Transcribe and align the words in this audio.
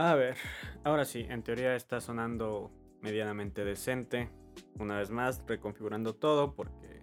A 0.00 0.14
ver, 0.14 0.36
ahora 0.84 1.04
sí, 1.04 1.26
en 1.28 1.42
teoría 1.42 1.74
está 1.74 2.00
sonando 2.00 2.70
medianamente 3.00 3.64
decente. 3.64 4.30
Una 4.78 4.98
vez 4.98 5.10
más, 5.10 5.42
reconfigurando 5.44 6.14
todo 6.14 6.54
porque 6.54 7.02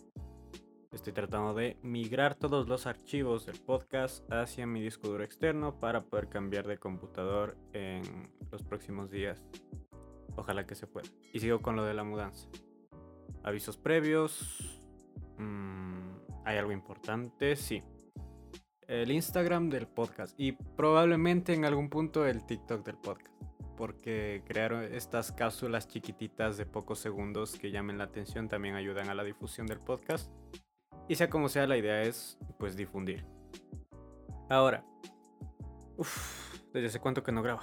estoy 0.93 1.11
tratando 1.11 1.53
de 1.53 1.77
migrar 1.81 2.35
todos 2.35 2.69
los 2.69 2.87
archivos 2.87 3.45
del 3.47 3.59
podcast 3.59 4.23
hacia 4.31 4.65
mi 4.65 4.79
disco 4.81 5.09
duro 5.09 5.25
externo 5.25 5.77
para 5.77 6.05
poder 6.05 6.29
cambiar 6.29 6.67
de 6.67 6.77
computador 6.77 7.57
en 7.73 8.31
los 8.49 8.63
próximos 8.63 9.11
días. 9.11 9.43
Ojalá 10.37 10.65
que 10.65 10.75
se 10.75 10.87
pueda. 10.87 11.09
Y 11.33 11.41
sigo 11.41 11.61
con 11.61 11.75
lo 11.75 11.83
de 11.83 11.95
la 11.95 12.05
mudanza. 12.05 12.47
Avisos 13.43 13.75
previos. 13.75 14.79
Mm, 15.37 16.11
¿Hay 16.45 16.57
algo 16.57 16.71
importante? 16.71 17.57
Sí. 17.57 17.83
El 18.87 19.11
Instagram 19.11 19.69
del 19.69 19.87
podcast 19.87 20.39
y 20.39 20.51
probablemente 20.51 21.53
en 21.53 21.65
algún 21.65 21.89
punto 21.89 22.25
el 22.25 22.45
TikTok 22.45 22.85
del 22.85 22.97
podcast 22.97 23.35
porque 23.75 24.43
crear 24.45 24.73
estas 24.91 25.31
cápsulas 25.31 25.87
chiquititas 25.87 26.57
de 26.57 26.65
pocos 26.65 26.99
segundos 26.99 27.57
que 27.57 27.71
llamen 27.71 27.97
la 27.97 28.05
atención 28.05 28.47
también 28.47 28.75
ayudan 28.75 29.09
a 29.09 29.15
la 29.15 29.23
difusión 29.23 29.67
del 29.67 29.79
podcast. 29.79 30.31
Y 31.07 31.15
sea 31.15 31.29
como 31.29 31.49
sea, 31.49 31.67
la 31.67 31.77
idea 31.77 32.01
es 32.01 32.37
pues 32.57 32.75
difundir. 32.75 33.25
Ahora, 34.49 34.85
uff, 35.97 36.59
¿desde 36.73 36.87
hace 36.87 36.99
cuánto 36.99 37.23
que 37.23 37.31
no 37.31 37.43
grabo? 37.43 37.61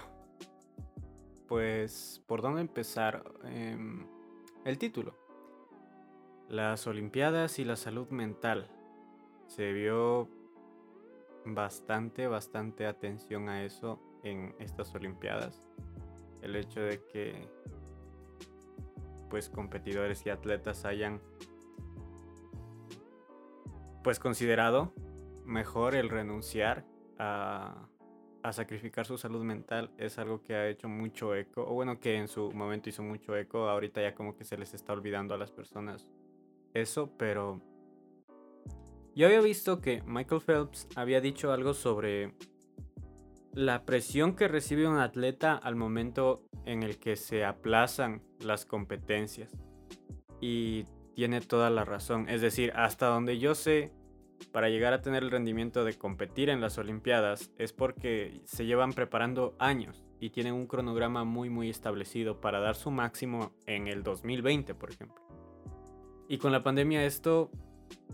Pues, 1.48 2.23
¿por 2.27 2.41
dónde 2.41 2.60
empezar? 2.60 3.24
Em, 3.45 4.07
el 4.65 4.79
título. 4.79 5.16
Las 6.48 6.87
Olimpiadas 6.87 7.59
y 7.59 7.65
la 7.65 7.77
salud 7.77 8.09
mental. 8.10 8.70
Se 9.46 9.73
vio 9.73 10.29
bastante, 11.45 12.27
bastante 12.27 12.87
atención 12.87 13.48
a 13.48 13.64
eso 13.64 14.01
en 14.23 14.55
estas 14.59 14.95
Olimpiadas. 14.95 15.68
El 16.43 16.57
hecho 16.57 16.80
de 16.80 17.04
que 17.12 17.48
pues 19.30 19.48
competidores 19.48 20.26
y 20.26 20.30
atletas 20.30 20.85
hayan 20.85 21.20
pues 24.04 24.18
considerado 24.18 24.93
mejor 25.46 25.95
el 25.95 26.10
renunciar 26.10 26.85
a, 27.18 27.88
a, 28.43 28.52
sacrificar 28.52 29.07
su 29.07 29.16
salud 29.16 29.43
mental 29.43 29.90
es 29.96 30.18
algo 30.18 30.43
que 30.43 30.54
ha 30.54 30.68
hecho 30.68 30.88
mucho 30.88 31.35
eco, 31.35 31.63
o 31.63 31.73
bueno, 31.73 31.98
que 32.01 32.16
en 32.16 32.29
su 32.29 32.51
momento 32.52 32.88
hizo 32.88 33.02
mucho 33.02 33.37
eco, 33.37 33.68
ahorita 33.68 34.02
ya 34.02 34.15
como 34.15 34.37
que 34.37 34.45
se 34.45 34.59
les 34.59 34.74
está 34.74 34.93
olvidando 34.93 35.35
a 35.35 35.38
las 35.38 35.52
personas 35.52 36.07
eso, 36.74 37.10
pero 37.16 37.60
yo 39.15 39.27
había 39.27 39.41
visto 39.41 39.80
que 39.80 40.02
Michael 40.07 40.41
Phelps 40.41 40.88
había 40.96 41.21
dicho 41.21 41.52
algo 41.52 41.74
sobre 41.74 42.35
la 43.52 43.85
presión 43.85 44.35
que 44.35 44.49
recibe 44.49 44.88
un 44.88 44.99
atleta 44.99 45.54
al 45.54 45.77
momento 45.77 46.43
en 46.65 46.82
el 46.82 46.99
que 46.99 47.16
se 47.16 47.45
aplazan 47.45 48.23
las 48.41 48.65
competencias. 48.65 49.51
Y 50.41 50.85
tiene 51.15 51.41
toda 51.41 51.71
la 51.71 51.85
razón. 51.85 52.29
Es 52.29 52.41
decir, 52.41 52.73
hasta 52.74 53.07
donde 53.07 53.38
yo 53.38 53.54
sé, 53.54 53.93
para 54.51 54.69
llegar 54.69 54.93
a 54.93 55.02
tener 55.02 55.23
el 55.23 55.30
rendimiento 55.30 55.85
de 55.85 55.95
competir 55.95 56.49
en 56.49 56.60
las 56.60 56.79
Olimpiadas 56.79 57.52
es 57.59 57.73
porque 57.73 58.41
se 58.45 58.66
llevan 58.66 58.93
preparando 58.93 59.54
años 59.59 60.04
y 60.19 60.30
tienen 60.30 60.54
un 60.54 60.66
cronograma 60.66 61.24
muy 61.24 61.51
muy 61.51 61.69
establecido 61.71 62.41
para 62.41 62.60
dar 62.60 62.74
su 62.74 62.91
máximo 62.91 63.52
en 63.66 63.87
el 63.87 64.03
2020, 64.03 64.75
por 64.75 64.91
ejemplo. 64.91 65.22
Y 66.28 66.38
con 66.38 66.50
la 66.50 66.62
pandemia 66.62 67.04
esto 67.04 67.50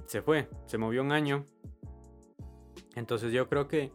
se 0.06 0.22
fue, 0.22 0.48
se 0.66 0.78
movió 0.78 1.02
un 1.02 1.12
año. 1.12 1.44
Entonces 2.94 3.32
yo 3.32 3.48
creo 3.48 3.68
que 3.68 3.92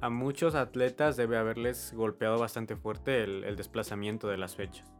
a 0.00 0.10
muchos 0.10 0.54
atletas 0.54 1.16
debe 1.16 1.36
haberles 1.36 1.92
golpeado 1.92 2.38
bastante 2.38 2.76
fuerte 2.76 3.24
el, 3.24 3.56
desplazamiento 3.56 4.28
de 4.28 4.38
las 4.38 4.54
fechas. 4.54 4.90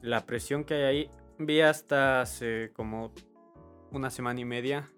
La 0.00 0.24
presión 0.24 0.64
que 0.64 0.74
hay 0.74 0.82
ahí, 0.82 1.10
vi 1.38 1.60
hasta 1.60 2.22
hace 2.22 2.72
como 2.72 3.12
una 3.90 4.10
semana 4.10 4.40
y 4.40 4.44
media 4.44 4.90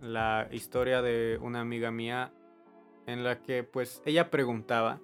la 0.00 0.48
historia 0.50 1.02
de 1.02 1.38
una 1.42 1.60
amiga 1.60 1.90
mía 1.90 2.32
en 3.06 3.24
la 3.24 3.42
que 3.42 3.64
pues 3.64 4.02
ella 4.06 4.30
preguntaba 4.30 5.00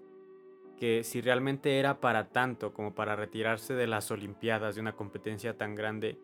que 0.79 1.05
si 1.05 1.21
realmente 1.21 1.79
era 1.79 2.01
para 2.01 2.29
tanto 2.31 2.73
como 2.73 2.95
para 2.95 3.17
retirarse 3.17 3.75
de 3.75 3.87
las 3.87 4.11
Olimpiadas 4.11 4.75
de 4.75 4.81
una 4.81 4.95
competencia 4.95 5.57
tan 5.57 5.75
grande 5.75 6.19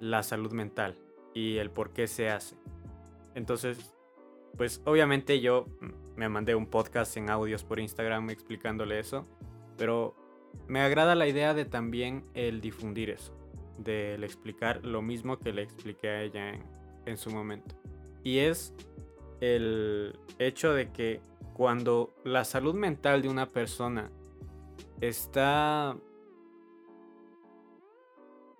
la 0.00 0.22
salud 0.22 0.52
mental 0.52 0.98
y 1.34 1.58
el 1.58 1.70
por 1.70 1.92
qué 1.92 2.08
se 2.08 2.30
hace. 2.30 2.56
Entonces 3.34 3.94
pues 4.56 4.82
obviamente 4.84 5.40
yo 5.40 5.66
me 6.16 6.28
mandé 6.28 6.54
un 6.54 6.66
podcast 6.66 7.16
en 7.16 7.30
audios 7.30 7.64
por 7.64 7.80
Instagram 7.80 8.30
explicándole 8.30 8.98
eso, 8.98 9.26
pero 9.76 10.14
me 10.66 10.80
agrada 10.80 11.14
la 11.14 11.26
idea 11.26 11.54
de 11.54 11.64
también 11.64 12.24
el 12.34 12.60
difundir 12.60 13.10
eso, 13.10 13.32
de 13.78 14.14
explicar 14.16 14.84
lo 14.84 15.02
mismo 15.02 15.38
que 15.38 15.52
le 15.52 15.62
expliqué 15.62 16.08
a 16.08 16.22
ella 16.22 16.50
en, 16.50 16.64
en 17.06 17.16
su 17.16 17.30
momento. 17.30 17.74
Y 18.22 18.38
es 18.38 18.74
el 19.40 20.18
hecho 20.38 20.74
de 20.74 20.92
que 20.92 21.20
cuando 21.54 22.14
la 22.24 22.44
salud 22.44 22.74
mental 22.74 23.22
de 23.22 23.28
una 23.28 23.46
persona 23.46 24.10
está 25.00 25.96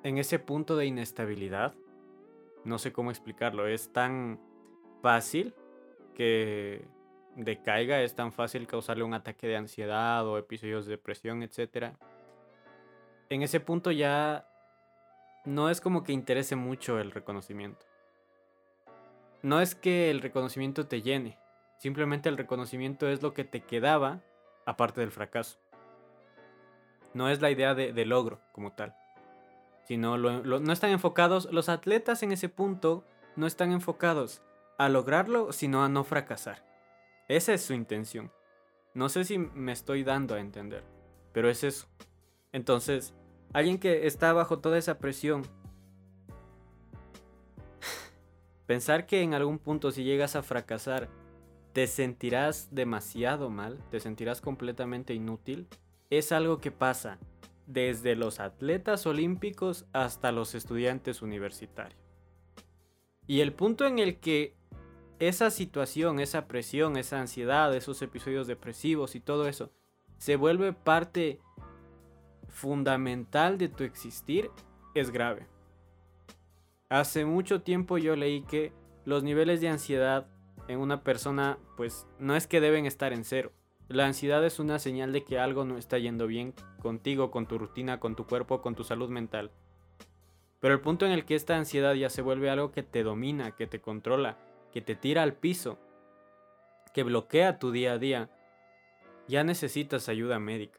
en 0.03 0.19
ese 0.19 0.38
punto 0.38 0.77
de 0.77 0.87
inestabilidad, 0.87 1.75
no 2.65 2.78
sé 2.78 2.93
cómo 2.93 3.11
explicarlo, 3.11 3.66
es 3.66 3.93
tan 3.93 4.41
fácil 5.03 5.55
que 6.15 6.87
decaiga, 7.37 8.03
es 8.03 8.15
tan 8.15 8.33
fácil 8.33 8.66
causarle 8.66 9.05
un 9.05 9.15
ataque 9.15 9.47
de 9.47 9.56
ansiedad 9.56 10.27
o 10.27 10.38
episodios 10.38 10.87
de 10.87 10.93
depresión, 10.93 11.43
etc. 11.43 11.94
En 13.28 13.43
ese 13.43 13.61
punto 13.61 13.91
ya 13.91 14.47
no 15.44 15.71
es 15.71 15.81
como 15.81 16.03
que 16.03 16.12
interese 16.12 16.56
mucho 16.56 16.99
el 16.99 17.11
reconocimiento. 17.11 17.87
No 19.43 19.61
es 19.61 19.75
que 19.75 20.11
el 20.11 20.21
reconocimiento 20.21 20.87
te 20.87 21.00
llene, 21.00 21.38
simplemente 21.78 22.28
el 22.28 22.37
reconocimiento 22.37 23.09
es 23.09 23.22
lo 23.22 23.32
que 23.32 23.44
te 23.44 23.62
quedaba 23.62 24.21
aparte 24.67 25.00
del 25.00 25.11
fracaso. 25.11 25.59
No 27.15 27.28
es 27.28 27.41
la 27.41 27.50
idea 27.50 27.75
de, 27.75 28.05
logro 28.05 28.41
como 28.53 28.72
tal, 28.72 28.94
sino 29.90 30.16
no 30.16 30.72
están 30.72 30.90
enfocados, 30.92 31.48
los 31.50 31.68
atletas 31.68 32.22
en 32.22 32.30
ese 32.30 32.48
punto 32.48 33.04
no 33.34 33.48
están 33.48 33.72
enfocados 33.72 34.40
a 34.78 34.88
lograrlo, 34.88 35.52
sino 35.52 35.82
a 35.82 35.88
no 35.88 36.04
fracasar. 36.04 36.64
Esa 37.26 37.54
es 37.54 37.62
su 37.62 37.74
intención. 37.74 38.30
No 38.94 39.08
sé 39.08 39.24
si 39.24 39.38
me 39.38 39.72
estoy 39.72 40.04
dando 40.04 40.36
a 40.36 40.38
entender, 40.38 40.84
pero 41.32 41.50
es 41.50 41.64
eso. 41.64 41.88
Entonces, 42.52 43.14
alguien 43.52 43.78
que 43.78 44.06
está 44.06 44.32
bajo 44.32 44.60
toda 44.60 44.78
esa 44.78 44.98
presión, 44.98 45.42
pensar 48.66 49.06
que 49.06 49.22
en 49.22 49.34
algún 49.34 49.58
punto 49.58 49.90
si 49.90 50.04
llegas 50.04 50.36
a 50.36 50.44
fracasar, 50.44 51.08
te 51.72 51.88
sentirás 51.88 52.68
demasiado 52.70 53.50
mal, 53.50 53.82
te 53.90 53.98
sentirás 53.98 54.40
completamente 54.40 55.14
inútil, 55.14 55.66
es 56.10 56.30
algo 56.30 56.60
que 56.60 56.70
pasa 56.70 57.18
desde 57.72 58.16
los 58.16 58.41
atletas 58.41 59.06
olímpicos 59.06 59.86
hasta 59.92 60.32
los 60.32 60.54
estudiantes 60.54 61.22
universitarios. 61.22 62.00
Y 63.26 63.41
el 63.41 63.53
punto 63.53 63.86
en 63.86 64.00
el 64.00 64.19
que 64.19 64.56
esa 65.20 65.50
situación, 65.50 66.19
esa 66.19 66.48
presión, 66.48 66.97
esa 66.97 67.20
ansiedad, 67.20 67.75
esos 67.76 68.03
episodios 68.03 68.48
depresivos 68.48 69.14
y 69.14 69.20
todo 69.20 69.47
eso, 69.47 69.70
se 70.19 70.34
vuelve 70.36 70.72
parte 70.72 71.41
fundamental 72.48 73.56
de 73.56 73.69
tu 73.69 73.84
existir, 73.84 74.50
es 74.94 75.10
grave. 75.10 75.47
Hace 76.88 77.25
mucho 77.25 77.62
tiempo 77.62 77.98
yo 77.98 78.16
leí 78.16 78.42
que 78.42 78.72
los 79.04 79.22
niveles 79.22 79.60
de 79.60 79.69
ansiedad 79.69 80.26
en 80.66 80.81
una 80.81 81.04
persona, 81.04 81.58
pues 81.76 82.06
no 82.19 82.34
es 82.34 82.49
que 82.49 82.61
deben 82.61 82.87
estar 82.87 83.12
en 83.12 83.25
cero. 83.25 83.52
La 83.90 84.06
ansiedad 84.06 84.44
es 84.44 84.60
una 84.60 84.78
señal 84.78 85.12
de 85.12 85.25
que 85.25 85.40
algo 85.40 85.64
no 85.64 85.76
está 85.76 85.98
yendo 85.98 86.28
bien 86.28 86.54
contigo, 86.81 87.32
con 87.32 87.48
tu 87.48 87.58
rutina, 87.58 87.98
con 87.98 88.14
tu 88.14 88.25
cuerpo, 88.25 88.62
con 88.62 88.76
tu 88.76 88.84
salud 88.84 89.08
mental. 89.08 89.50
Pero 90.60 90.75
el 90.75 90.81
punto 90.81 91.06
en 91.06 91.10
el 91.10 91.25
que 91.25 91.34
esta 91.34 91.56
ansiedad 91.56 91.94
ya 91.94 92.08
se 92.08 92.22
vuelve 92.22 92.50
algo 92.50 92.70
que 92.70 92.84
te 92.84 93.02
domina, 93.02 93.56
que 93.56 93.66
te 93.66 93.81
controla, 93.81 94.38
que 94.72 94.81
te 94.81 94.94
tira 94.94 95.25
al 95.25 95.34
piso, 95.34 95.76
que 96.94 97.02
bloquea 97.02 97.58
tu 97.58 97.72
día 97.72 97.94
a 97.94 97.98
día, 97.98 98.31
ya 99.26 99.42
necesitas 99.42 100.08
ayuda 100.08 100.38
médica. 100.38 100.78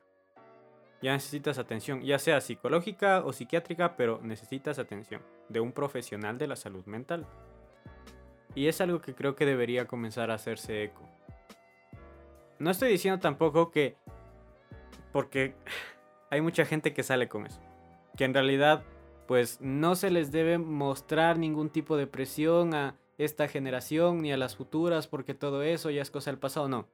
Ya 1.01 1.11
necesitas 1.11 1.57
atención, 1.57 2.03
ya 2.03 2.17
sea 2.17 2.39
psicológica 2.39 3.25
o 3.25 3.33
psiquiátrica, 3.33 3.97
pero 3.97 4.21
necesitas 4.23 4.79
atención 4.79 5.21
de 5.49 5.59
un 5.59 5.73
profesional 5.73 6.37
de 6.37 6.47
la 6.47 6.55
salud 6.55 6.85
mental. 6.85 7.27
Y 8.55 8.67
es 8.67 8.79
algo 8.79 9.01
que 9.01 9.13
creo 9.13 9.35
que 9.35 9.45
debería 9.45 9.85
comenzar 9.85 10.31
a 10.31 10.35
hacerse 10.35 10.85
eco. 10.85 11.09
No 12.61 12.69
estoy 12.69 12.91
diciendo 12.91 13.19
tampoco 13.19 13.71
que... 13.71 13.97
Porque 15.11 15.55
hay 16.29 16.41
mucha 16.41 16.63
gente 16.63 16.93
que 16.93 17.01
sale 17.01 17.27
con 17.27 17.47
eso. 17.47 17.59
Que 18.15 18.25
en 18.25 18.35
realidad 18.35 18.83
pues 19.27 19.59
no 19.61 19.95
se 19.95 20.11
les 20.11 20.31
debe 20.31 20.59
mostrar 20.59 21.39
ningún 21.39 21.69
tipo 21.69 21.97
de 21.97 22.05
presión 22.05 22.75
a 22.75 22.99
esta 23.17 23.47
generación 23.47 24.21
ni 24.21 24.31
a 24.31 24.37
las 24.37 24.55
futuras 24.55 25.07
porque 25.07 25.33
todo 25.33 25.63
eso 25.63 25.89
ya 25.89 26.01
es 26.01 26.11
cosa 26.11 26.31
del 26.31 26.39
pasado, 26.39 26.67
no. 26.67 26.87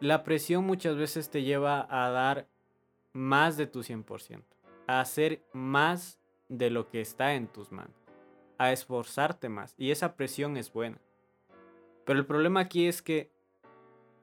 la 0.00 0.24
presión 0.24 0.64
muchas 0.64 0.96
veces 0.96 1.28
te 1.28 1.42
lleva 1.42 1.86
a 1.90 2.08
dar 2.10 2.48
más 3.12 3.56
de 3.56 3.66
tu 3.66 3.80
100%, 3.82 4.42
a 4.86 5.00
hacer 5.00 5.42
más 5.52 6.18
de 6.48 6.70
lo 6.70 6.88
que 6.88 7.00
está 7.00 7.34
en 7.34 7.46
tus 7.46 7.72
manos, 7.72 7.94
a 8.56 8.72
esforzarte 8.72 9.48
más. 9.50 9.74
Y 9.76 9.90
esa 9.90 10.16
presión 10.16 10.56
es 10.56 10.72
buena. 10.72 10.98
Pero 12.06 12.18
el 12.18 12.26
problema 12.26 12.60
aquí 12.60 12.86
es 12.86 13.02
que 13.02 13.33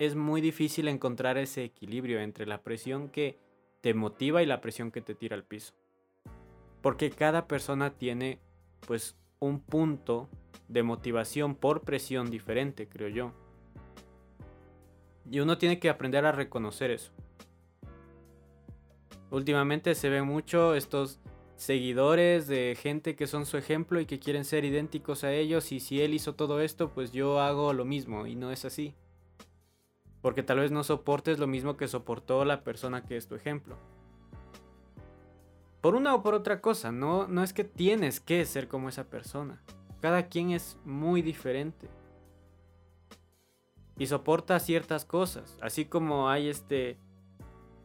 es 0.02 0.16
muy 0.16 0.42
difícil 0.42 0.88
encontrar 0.88 1.38
ese 1.38 1.64
equilibrio 1.64 2.22
entre 2.22 2.48
la 2.48 2.64
presión 2.64 3.10
que 3.10 3.38
te 3.82 3.94
motiva 3.94 4.42
y 4.42 4.48
la 4.48 4.60
presión 4.60 4.90
que 4.90 5.02
te 5.02 5.14
tira 5.14 5.36
al 5.36 5.44
piso. 5.44 5.76
Porque 6.82 7.12
cada 7.12 7.48
persona 7.48 7.92
tiene 7.92 8.40
pues 8.88 9.16
un 9.38 9.60
punto 9.60 10.28
de 10.68 10.82
motivación 10.82 11.54
por 11.54 11.82
presión 11.82 12.32
diferente, 12.32 12.90
creo 12.90 13.10
yo. 13.10 13.32
Y 15.30 15.40
uno 15.40 15.60
tiene 15.60 15.80
que 15.80 15.92
aprender 15.92 16.26
a 16.26 16.32
reconocer 16.32 16.90
eso. 16.90 17.12
Últimamente 19.30 19.94
se 19.94 20.10
ve 20.10 20.24
mucho 20.24 20.74
estos 20.74 21.20
seguidores 21.58 22.48
de 22.48 22.76
gente 22.76 23.16
que 23.16 23.28
son 23.28 23.46
su 23.46 23.56
ejemplo 23.56 24.02
y 24.02 24.08
que 24.08 24.20
quieren 24.20 24.46
ser 24.46 24.66
idénticos 24.66 25.24
a 25.24 25.32
ellos 25.32 25.72
y 25.72 25.80
si 25.80 26.02
él 26.02 26.16
hizo 26.16 26.34
todo 26.34 26.60
esto, 26.60 26.90
pues 26.90 27.12
yo 27.12 27.40
hago 27.40 27.72
lo 27.72 27.86
mismo 27.86 28.26
y 28.26 28.36
no 28.36 28.52
es 28.52 28.66
así. 28.66 28.96
Porque 30.22 30.44
tal 30.44 30.60
vez 30.60 30.72
no 30.72 30.84
soportes 30.84 31.40
lo 31.40 31.48
mismo 31.48 31.78
que 31.78 31.88
soportó 31.88 32.46
la 32.46 32.64
persona 32.64 33.04
que 33.04 33.18
es 33.18 33.28
tu 33.28 33.36
ejemplo. 33.36 33.76
Por 35.82 35.96
una 35.96 36.14
o 36.14 36.22
por 36.22 36.36
otra 36.36 36.62
cosa, 36.62 36.92
no, 36.92 37.28
no 37.28 37.44
es 37.44 37.54
que 37.54 37.64
tienes 37.64 38.20
que 38.20 38.46
ser 38.46 38.68
como 38.68 38.88
esa 38.88 39.06
persona. 39.06 39.62
Cada 40.00 40.28
quien 40.28 40.52
es 40.52 40.78
muy 40.86 41.24
diferente. 41.24 41.90
Y 43.98 44.06
soporta 44.06 44.60
ciertas 44.60 45.06
cosas. 45.06 45.58
Así 45.60 45.86
como 45.86 46.30
hay 46.30 46.50
este 46.50 46.98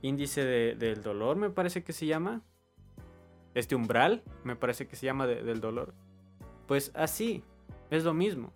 índice 0.02 0.44
del 0.44 1.02
dolor, 1.02 1.36
me 1.36 1.50
parece 1.50 1.84
que 1.84 1.92
se 1.92 2.06
llama. 2.06 2.42
Este 3.54 3.74
umbral, 3.74 4.22
me 4.44 4.56
parece 4.56 4.86
que 4.86 4.96
se 4.96 5.06
llama 5.06 5.26
del 5.26 5.60
dolor. 5.60 5.94
Pues 6.66 6.92
así, 6.94 7.42
es 7.90 8.04
lo 8.04 8.12
mismo. 8.12 8.52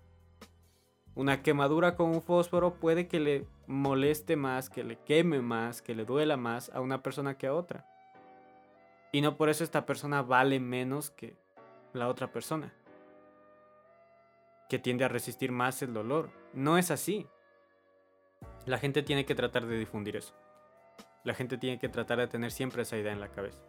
Una 1.21 1.43
quemadura 1.43 1.97
con 1.97 2.09
un 2.09 2.23
fósforo 2.23 2.77
puede 2.77 3.07
que 3.07 3.21
le 3.21 3.47
moleste 3.67 4.37
más, 4.37 4.71
que 4.71 4.83
le 4.83 4.97
queme 4.97 5.43
más, 5.43 5.83
que 5.83 5.95
le 5.95 6.07
duela 6.07 6.39
más 6.39 6.71
a 6.71 6.81
una 6.81 7.03
persona 7.03 7.37
que 7.37 7.47
a 7.47 7.53
otra. 7.53 7.85
Y 9.13 9.21
no 9.21 9.37
por 9.37 9.51
eso 9.51 9.63
esta 9.63 9.85
persona 9.85 10.23
vale 10.23 10.61
menos 10.61 11.11
que 11.11 11.37
la 11.93 12.09
otra 12.09 12.33
persona. 12.33 12.73
Que 14.71 14.79
tiende 14.79 15.05
a 15.05 15.09
resistir 15.09 15.53
más 15.53 15.83
el 15.83 15.93
dolor. 15.93 16.31
No 16.55 16.79
es 16.79 16.91
así. 16.91 17.27
La 18.65 18.79
gente 18.79 19.03
tiene 19.03 19.27
que 19.27 19.35
tratar 19.35 19.67
de 19.67 19.77
difundir 19.77 20.17
eso. 20.17 20.33
La 21.25 21.35
gente 21.35 21.59
tiene 21.59 21.79
que 21.79 21.91
tratar 21.91 22.17
de 22.17 22.29
tener 22.29 22.51
siempre 22.51 22.81
esa 22.81 22.97
idea 22.97 23.13
en 23.13 23.21
la 23.21 23.29
cabeza. 23.29 23.61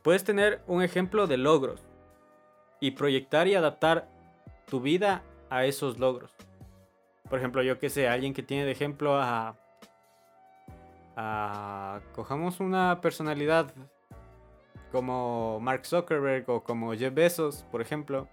Puedes 0.00 0.24
tener 0.24 0.62
un 0.66 0.82
ejemplo 0.82 1.26
de 1.26 1.36
logros 1.36 1.84
y 2.80 2.92
proyectar 2.92 3.48
y 3.48 3.54
adaptar 3.54 4.08
tu 4.64 4.80
vida 4.80 5.22
a 5.52 5.66
esos 5.66 5.98
logros. 5.98 6.34
Por 7.28 7.38
ejemplo, 7.38 7.62
yo 7.62 7.78
que 7.78 7.90
sé, 7.90 8.08
alguien 8.08 8.32
que 8.32 8.42
tiene 8.42 8.64
de 8.64 8.72
ejemplo 8.72 9.16
a, 9.20 9.58
a 11.14 12.00
cojamos 12.14 12.58
una 12.60 13.02
personalidad 13.02 13.72
como 14.90 15.60
Mark 15.60 15.84
Zuckerberg 15.84 16.48
o 16.48 16.64
como 16.64 16.94
Jeff 16.94 17.12
Bezos, 17.12 17.64
por 17.70 17.82
ejemplo, 17.82 18.28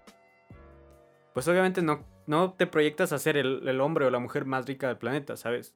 pues 1.34 1.46
obviamente 1.46 1.82
no, 1.82 2.04
no 2.26 2.54
te 2.54 2.66
proyectas 2.66 3.12
a 3.12 3.18
ser 3.18 3.36
el, 3.36 3.68
el 3.68 3.80
hombre 3.82 4.06
o 4.06 4.10
la 4.10 4.18
mujer 4.18 4.46
más 4.46 4.66
rica 4.66 4.88
del 4.88 4.96
planeta, 4.96 5.36
¿sabes? 5.36 5.74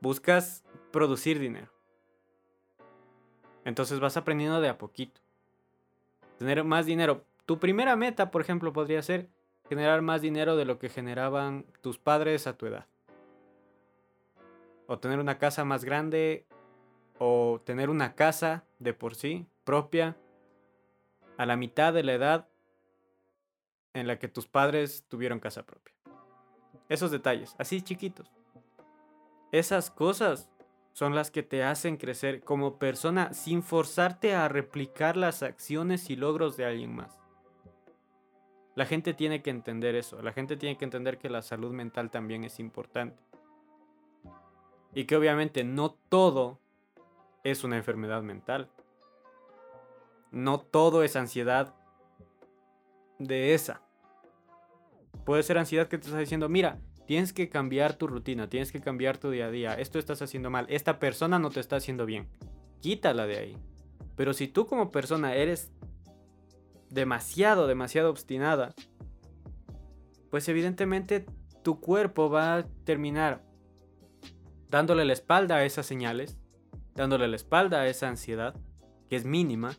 Buscas 0.00 0.64
producir 0.90 1.38
dinero. 1.38 1.70
Entonces 3.66 4.00
vas 4.00 4.16
aprendiendo 4.16 4.62
de 4.62 4.70
a 4.70 4.78
poquito. 4.78 5.20
Tener 6.38 6.64
más 6.64 6.86
dinero. 6.86 7.24
Tu 7.44 7.58
primera 7.58 7.96
meta, 7.96 8.30
por 8.30 8.40
ejemplo, 8.40 8.72
podría 8.72 9.02
ser 9.02 9.28
generar 9.68 10.02
más 10.02 10.22
dinero 10.22 10.56
de 10.56 10.64
lo 10.64 10.78
que 10.78 10.88
generaban 10.88 11.64
tus 11.80 11.98
padres 11.98 12.46
a 12.46 12.56
tu 12.56 12.66
edad. 12.66 12.86
O 14.86 14.98
tener 14.98 15.18
una 15.18 15.38
casa 15.38 15.64
más 15.64 15.84
grande. 15.84 16.46
O 17.18 17.60
tener 17.64 17.90
una 17.90 18.14
casa 18.14 18.64
de 18.78 18.94
por 18.94 19.14
sí 19.14 19.46
propia 19.64 20.16
a 21.36 21.46
la 21.46 21.56
mitad 21.56 21.92
de 21.92 22.02
la 22.02 22.14
edad 22.14 22.48
en 23.92 24.06
la 24.06 24.18
que 24.18 24.28
tus 24.28 24.46
padres 24.46 25.04
tuvieron 25.08 25.40
casa 25.40 25.64
propia. 25.64 25.94
Esos 26.88 27.10
detalles, 27.10 27.54
así 27.58 27.82
chiquitos. 27.82 28.30
Esas 29.52 29.90
cosas 29.90 30.48
son 30.92 31.14
las 31.14 31.30
que 31.30 31.42
te 31.42 31.62
hacen 31.62 31.96
crecer 31.96 32.42
como 32.42 32.78
persona 32.78 33.32
sin 33.32 33.62
forzarte 33.62 34.34
a 34.34 34.48
replicar 34.48 35.16
las 35.16 35.42
acciones 35.42 36.10
y 36.10 36.16
logros 36.16 36.56
de 36.56 36.66
alguien 36.66 36.94
más. 36.94 37.17
La 38.78 38.86
gente 38.86 39.12
tiene 39.12 39.42
que 39.42 39.50
entender 39.50 39.94
eso, 39.94 40.22
la 40.22 40.32
gente 40.32 40.56
tiene 40.56 40.78
que 40.78 40.84
entender 40.84 41.18
que 41.18 41.28
la 41.28 41.42
salud 41.42 41.72
mental 41.72 42.10
también 42.10 42.44
es 42.44 42.60
importante. 42.60 43.22
Y 44.94 45.04
que 45.04 45.16
obviamente 45.16 45.64
no 45.64 45.90
todo 46.08 46.60
es 47.44 47.64
una 47.64 47.76
enfermedad 47.76 48.22
mental 48.22 48.70
no 50.30 50.60
todo 50.60 51.02
es 51.02 51.16
ansiedad 51.16 51.74
de 53.18 53.54
esa. 53.54 53.82
Puede 55.24 55.42
ser 55.42 55.58
ansiedad 55.58 55.88
que 55.88 55.98
te 55.98 56.06
está 56.06 56.18
diciendo, 56.18 56.48
mira, 56.48 56.78
tienes 57.06 57.32
que 57.32 57.48
cambiar 57.48 57.94
tu 57.94 58.06
rutina, 58.06 58.48
tienes 58.48 58.72
que 58.72 58.80
cambiar 58.80 59.18
tu 59.18 59.30
día 59.30 59.46
a 59.46 59.50
día, 59.50 59.74
esto 59.74 59.98
estás 59.98 60.22
haciendo 60.22 60.50
mal, 60.50 60.66
esta 60.68 60.98
persona 60.98 61.38
no 61.38 61.50
te 61.50 61.60
está 61.60 61.76
haciendo 61.76 62.06
bien, 62.06 62.28
quítala 62.80 63.26
de 63.26 63.38
ahí. 63.38 63.58
Pero 64.16 64.32
si 64.32 64.48
tú 64.48 64.66
como 64.66 64.90
persona 64.90 65.34
eres 65.34 65.70
demasiado, 66.90 67.66
demasiado 67.66 68.10
obstinada, 68.10 68.74
pues 70.30 70.48
evidentemente 70.48 71.26
tu 71.62 71.80
cuerpo 71.80 72.30
va 72.30 72.56
a 72.56 72.66
terminar 72.84 73.44
dándole 74.70 75.04
la 75.04 75.12
espalda 75.12 75.56
a 75.56 75.64
esas 75.64 75.86
señales, 75.86 76.38
dándole 76.94 77.28
la 77.28 77.36
espalda 77.36 77.80
a 77.80 77.88
esa 77.88 78.08
ansiedad, 78.08 78.54
que 79.08 79.16
es 79.16 79.24
mínima, 79.24 79.72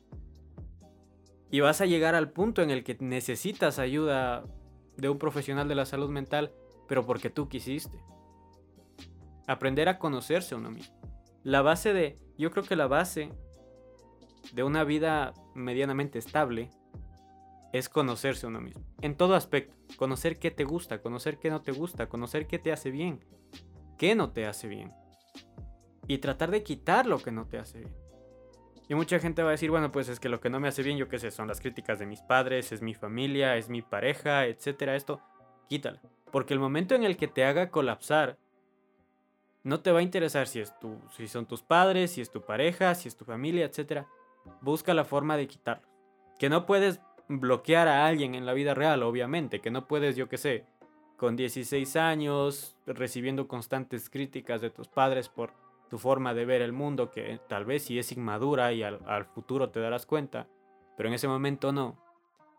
y 1.51 1.59
vas 1.61 1.81
a 1.81 1.85
llegar 1.85 2.15
al 2.15 2.31
punto 2.31 2.61
en 2.61 2.69
el 2.69 2.83
que 2.83 2.97
necesitas 2.99 3.79
ayuda 3.79 4.43
de 4.97 5.09
un 5.09 5.17
profesional 5.17 5.67
de 5.67 5.75
la 5.75 5.85
salud 5.85 6.09
mental, 6.09 6.51
pero 6.87 7.05
porque 7.05 7.29
tú 7.29 7.49
quisiste. 7.49 7.99
Aprender 9.47 9.89
a 9.89 9.97
conocerse 9.97 10.55
uno 10.55 10.69
mismo. 10.69 10.95
La 11.43 11.61
base 11.61 11.93
de, 11.93 12.19
yo 12.37 12.51
creo 12.51 12.63
que 12.63 12.75
la 12.75 12.87
base 12.87 13.31
de 14.53 14.63
una 14.63 14.83
vida 14.83 15.33
medianamente 15.55 16.19
estable 16.19 16.69
es 17.71 17.89
conocerse 17.89 18.47
uno 18.47 18.61
mismo. 18.61 18.83
En 19.01 19.15
todo 19.15 19.35
aspecto. 19.35 19.75
Conocer 19.97 20.39
qué 20.39 20.51
te 20.51 20.63
gusta, 20.63 21.01
conocer 21.01 21.37
qué 21.37 21.49
no 21.49 21.61
te 21.61 21.71
gusta, 21.71 22.07
conocer 22.07 22.47
qué 22.47 22.59
te 22.59 22.71
hace 22.71 22.91
bien, 22.91 23.25
qué 23.97 24.15
no 24.15 24.31
te 24.31 24.45
hace 24.45 24.67
bien. 24.67 24.93
Y 26.07 26.19
tratar 26.19 26.51
de 26.51 26.63
quitar 26.63 27.05
lo 27.05 27.19
que 27.19 27.31
no 27.31 27.47
te 27.47 27.57
hace 27.57 27.79
bien. 27.79 27.95
Y 28.87 28.95
mucha 28.95 29.19
gente 29.19 29.43
va 29.43 29.49
a 29.49 29.51
decir, 29.51 29.69
bueno, 29.69 29.91
pues 29.91 30.09
es 30.09 30.19
que 30.19 30.29
lo 30.29 30.39
que 30.39 30.49
no 30.49 30.59
me 30.59 30.67
hace 30.67 30.81
bien, 30.81 30.97
yo 30.97 31.07
qué 31.07 31.19
sé, 31.19 31.29
son 31.29 31.47
las 31.47 31.61
críticas 31.61 31.99
de 31.99 32.07
mis 32.07 32.21
padres, 32.21 32.71
es 32.71 32.81
mi 32.81 32.95
familia, 32.95 33.55
es 33.55 33.69
mi 33.69 33.83
pareja, 33.83 34.47
etcétera. 34.47 34.95
Esto, 34.95 35.21
quítala. 35.67 36.01
Porque 36.31 36.55
el 36.55 36.59
momento 36.59 36.95
en 36.95 37.03
el 37.03 37.15
que 37.15 37.27
te 37.27 37.45
haga 37.45 37.69
colapsar, 37.69 38.39
no 39.63 39.81
te 39.81 39.91
va 39.91 39.99
a 39.99 40.03
interesar 40.03 40.47
si, 40.47 40.59
es 40.59 40.77
tu, 40.79 40.97
si 41.15 41.27
son 41.27 41.45
tus 41.45 41.61
padres, 41.61 42.11
si 42.11 42.21
es 42.21 42.31
tu 42.31 42.41
pareja, 42.41 42.95
si 42.95 43.07
es 43.07 43.15
tu 43.15 43.25
familia, 43.25 43.65
etcétera. 43.65 44.07
Busca 44.61 44.95
la 44.95 45.05
forma 45.05 45.37
de 45.37 45.47
quitarlo. 45.47 45.87
Que 46.39 46.49
no 46.49 46.65
puedes 46.65 46.99
bloquear 47.29 47.87
a 47.87 48.07
alguien 48.07 48.35
en 48.35 48.45
la 48.45 48.53
vida 48.53 48.73
real, 48.73 49.03
obviamente. 49.03 49.61
Que 49.61 49.71
no 49.71 49.87
puedes, 49.87 50.15
yo 50.17 50.27
qué 50.27 50.37
sé, 50.37 50.65
con 51.15 51.35
16 51.35 51.95
años, 51.95 52.75
recibiendo 52.85 53.47
constantes 53.47 54.09
críticas 54.09 54.59
de 54.61 54.71
tus 54.71 54.89
padres 54.89 55.29
por 55.29 55.53
tu 55.89 55.97
forma 55.97 56.33
de 56.33 56.45
ver 56.45 56.61
el 56.61 56.73
mundo, 56.73 57.09
que 57.09 57.39
tal 57.47 57.65
vez 57.65 57.83
sí 57.83 57.97
es 57.97 58.11
inmadura 58.11 58.73
y 58.73 58.83
al, 58.83 58.99
al, 59.07 59.25
futuro 59.25 59.69
te 59.69 59.79
darás 59.79 60.05
cuenta, 60.05 60.47
pero 60.97 61.09
en 61.09 61.15
ese 61.15 61.27
momento 61.27 61.71
no. 61.71 62.03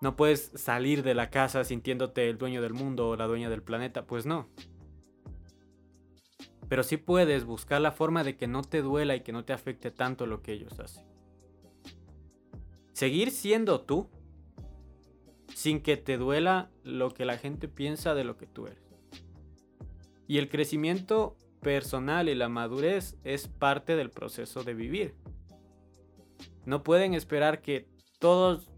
No 0.00 0.16
puedes 0.16 0.50
salir 0.54 1.02
de 1.02 1.14
la 1.14 1.30
casa 1.30 1.62
sintiéndote 1.62 2.28
el 2.28 2.38
dueño 2.38 2.62
del 2.62 2.72
mundo 2.72 3.10
o 3.10 3.16
la 3.16 3.26
dueña 3.26 3.50
del 3.50 3.62
planeta, 3.62 4.06
pues 4.06 4.24
no. 4.24 4.48
Pero 6.68 6.82
sí 6.82 6.96
puedes 6.96 7.44
buscar 7.44 7.80
la 7.80 7.92
forma 7.92 8.24
de 8.24 8.36
que 8.36 8.46
no 8.46 8.62
te 8.62 8.80
duela 8.80 9.14
y 9.14 9.20
que 9.20 9.32
no 9.32 9.44
te 9.44 9.52
afecte 9.52 9.90
tanto 9.90 10.26
lo 10.26 10.40
que 10.42 10.52
ellos 10.52 10.78
hacen. 10.80 11.04
Seguir 12.92 13.30
siendo 13.30 13.80
tú 13.80 14.08
sin 15.54 15.80
que 15.80 15.96
te 15.96 16.16
duela 16.16 16.70
lo 16.84 17.12
que 17.12 17.24
la 17.24 17.36
gente 17.36 17.68
piensa 17.68 18.14
de 18.14 18.24
lo 18.24 18.36
que 18.36 18.46
tú 18.46 18.66
eres. 18.66 18.82
Y 20.26 20.38
el 20.38 20.48
crecimiento 20.48 21.36
personal 21.60 22.28
y 22.28 22.34
la 22.34 22.48
madurez 22.48 23.16
es 23.24 23.48
parte 23.48 23.96
del 23.96 24.10
proceso 24.10 24.62
de 24.64 24.74
vivir. 24.74 25.14
No 26.64 26.82
pueden 26.82 27.14
esperar 27.14 27.62
que 27.62 27.88
todos 28.18 28.70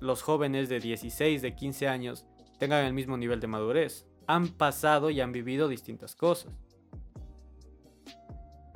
los 0.00 0.22
jóvenes 0.22 0.68
de 0.68 0.80
16, 0.80 1.42
de 1.42 1.54
15 1.54 1.88
años 1.88 2.26
tengan 2.58 2.84
el 2.84 2.92
mismo 2.92 3.16
nivel 3.16 3.40
de 3.40 3.46
madurez. 3.46 4.06
Han 4.26 4.48
pasado 4.48 5.10
y 5.10 5.20
han 5.20 5.32
vivido 5.32 5.68
distintas 5.68 6.16
cosas. 6.16 6.52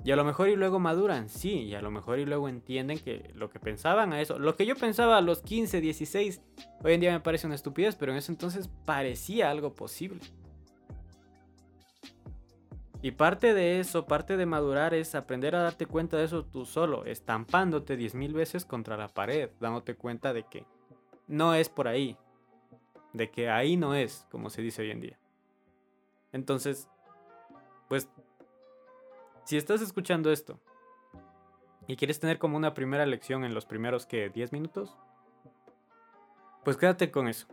Y 0.02 0.12
a 0.12 0.16
lo 0.16 0.25
mejor 0.25 0.49
y 0.49 0.57
luego 0.57 0.78
maduran, 0.78 1.28
sí, 1.28 1.62
y 1.62 1.75
a 1.75 1.83
lo 1.83 1.90
mejor 1.90 2.19
y 2.19 2.25
luego 2.25 2.49
entienden 2.49 2.99
que 2.99 3.30
lo 3.35 3.50
que 3.50 3.61
pensaban 3.61 4.12
a 4.14 4.21
eso, 4.21 4.38
lo 4.38 4.57
que 4.57 4.64
yo 4.64 4.75
pensaba 4.75 5.19
a 5.19 5.21
los 5.21 5.42
15, 5.42 5.80
16, 5.80 6.40
hoy 6.83 6.95
en 6.95 7.00
día 7.00 7.12
me 7.12 7.21
parece 7.21 7.47
una 7.47 7.54
estupidez, 7.54 7.97
pero 7.97 8.12
en 8.12 8.19
ese 8.19 8.33
entonces 8.33 8.71
parecía 8.87 9.50
algo 9.50 9.75
posible. 9.75 10.21
Y 13.02 13.12
parte 13.12 13.54
de 13.54 13.80
eso, 13.80 14.07
parte 14.07 14.37
de 14.37 14.47
madurar 14.47 14.95
es 14.95 15.14
aprender 15.14 15.54
a 15.54 15.62
darte 15.62 15.87
cuenta 15.87 16.16
de 16.16 16.25
eso 16.25 16.45
tú 16.45 16.64
solo, 16.66 17.04
estampándote 17.04 17.99
10.000 17.99 18.33
veces 18.33 18.64
contra 18.64 18.97
la 18.97 19.09
pared, 19.09 19.50
dándote 19.59 19.97
cuenta 19.97 20.33
de 20.33 20.45
que 20.45 20.66
no 21.26 21.54
es 21.54 21.69
por 21.69 21.88
ahí, 21.88 22.16
de 23.12 23.30
que 23.30 23.49
ahí 23.49 23.76
no 23.76 23.95
es, 23.95 24.26
como 24.30 24.50
se 24.50 24.62
dice 24.62 24.83
hoy 24.83 24.90
en 24.90 25.00
día. 25.00 25.19
Entonces, 26.33 26.88
pues 27.88 28.09
si 29.44 29.56
estás 29.56 29.80
escuchando 29.80 30.30
esto 30.30 30.61
y 31.87 31.97
quieres 31.97 32.20
tener 32.20 32.38
como 32.38 32.56
una 32.56 32.75
primera 32.75 33.06
lección 33.06 33.44
en 33.44 33.54
los 33.54 33.66
primeros 33.66 34.06
que 34.06 34.30
10 34.30 34.52
minutos, 34.52 34.97
pues 36.64 36.76
quédate 36.76 37.11
con 37.11 37.28
eso. 37.28 37.47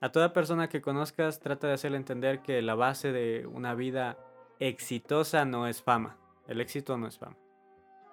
A 0.00 0.12
toda 0.12 0.32
persona 0.32 0.68
que 0.68 0.80
conozcas 0.80 1.40
trata 1.40 1.66
de 1.66 1.74
hacerle 1.74 1.96
entender 1.96 2.40
que 2.42 2.62
la 2.62 2.74
base 2.74 3.12
de 3.12 3.46
una 3.46 3.74
vida 3.74 4.16
exitosa 4.60 5.44
no 5.44 5.66
es 5.66 5.82
fama. 5.82 6.16
El 6.46 6.60
éxito 6.60 6.96
no 6.96 7.06
es 7.06 7.18
fama. 7.18 7.36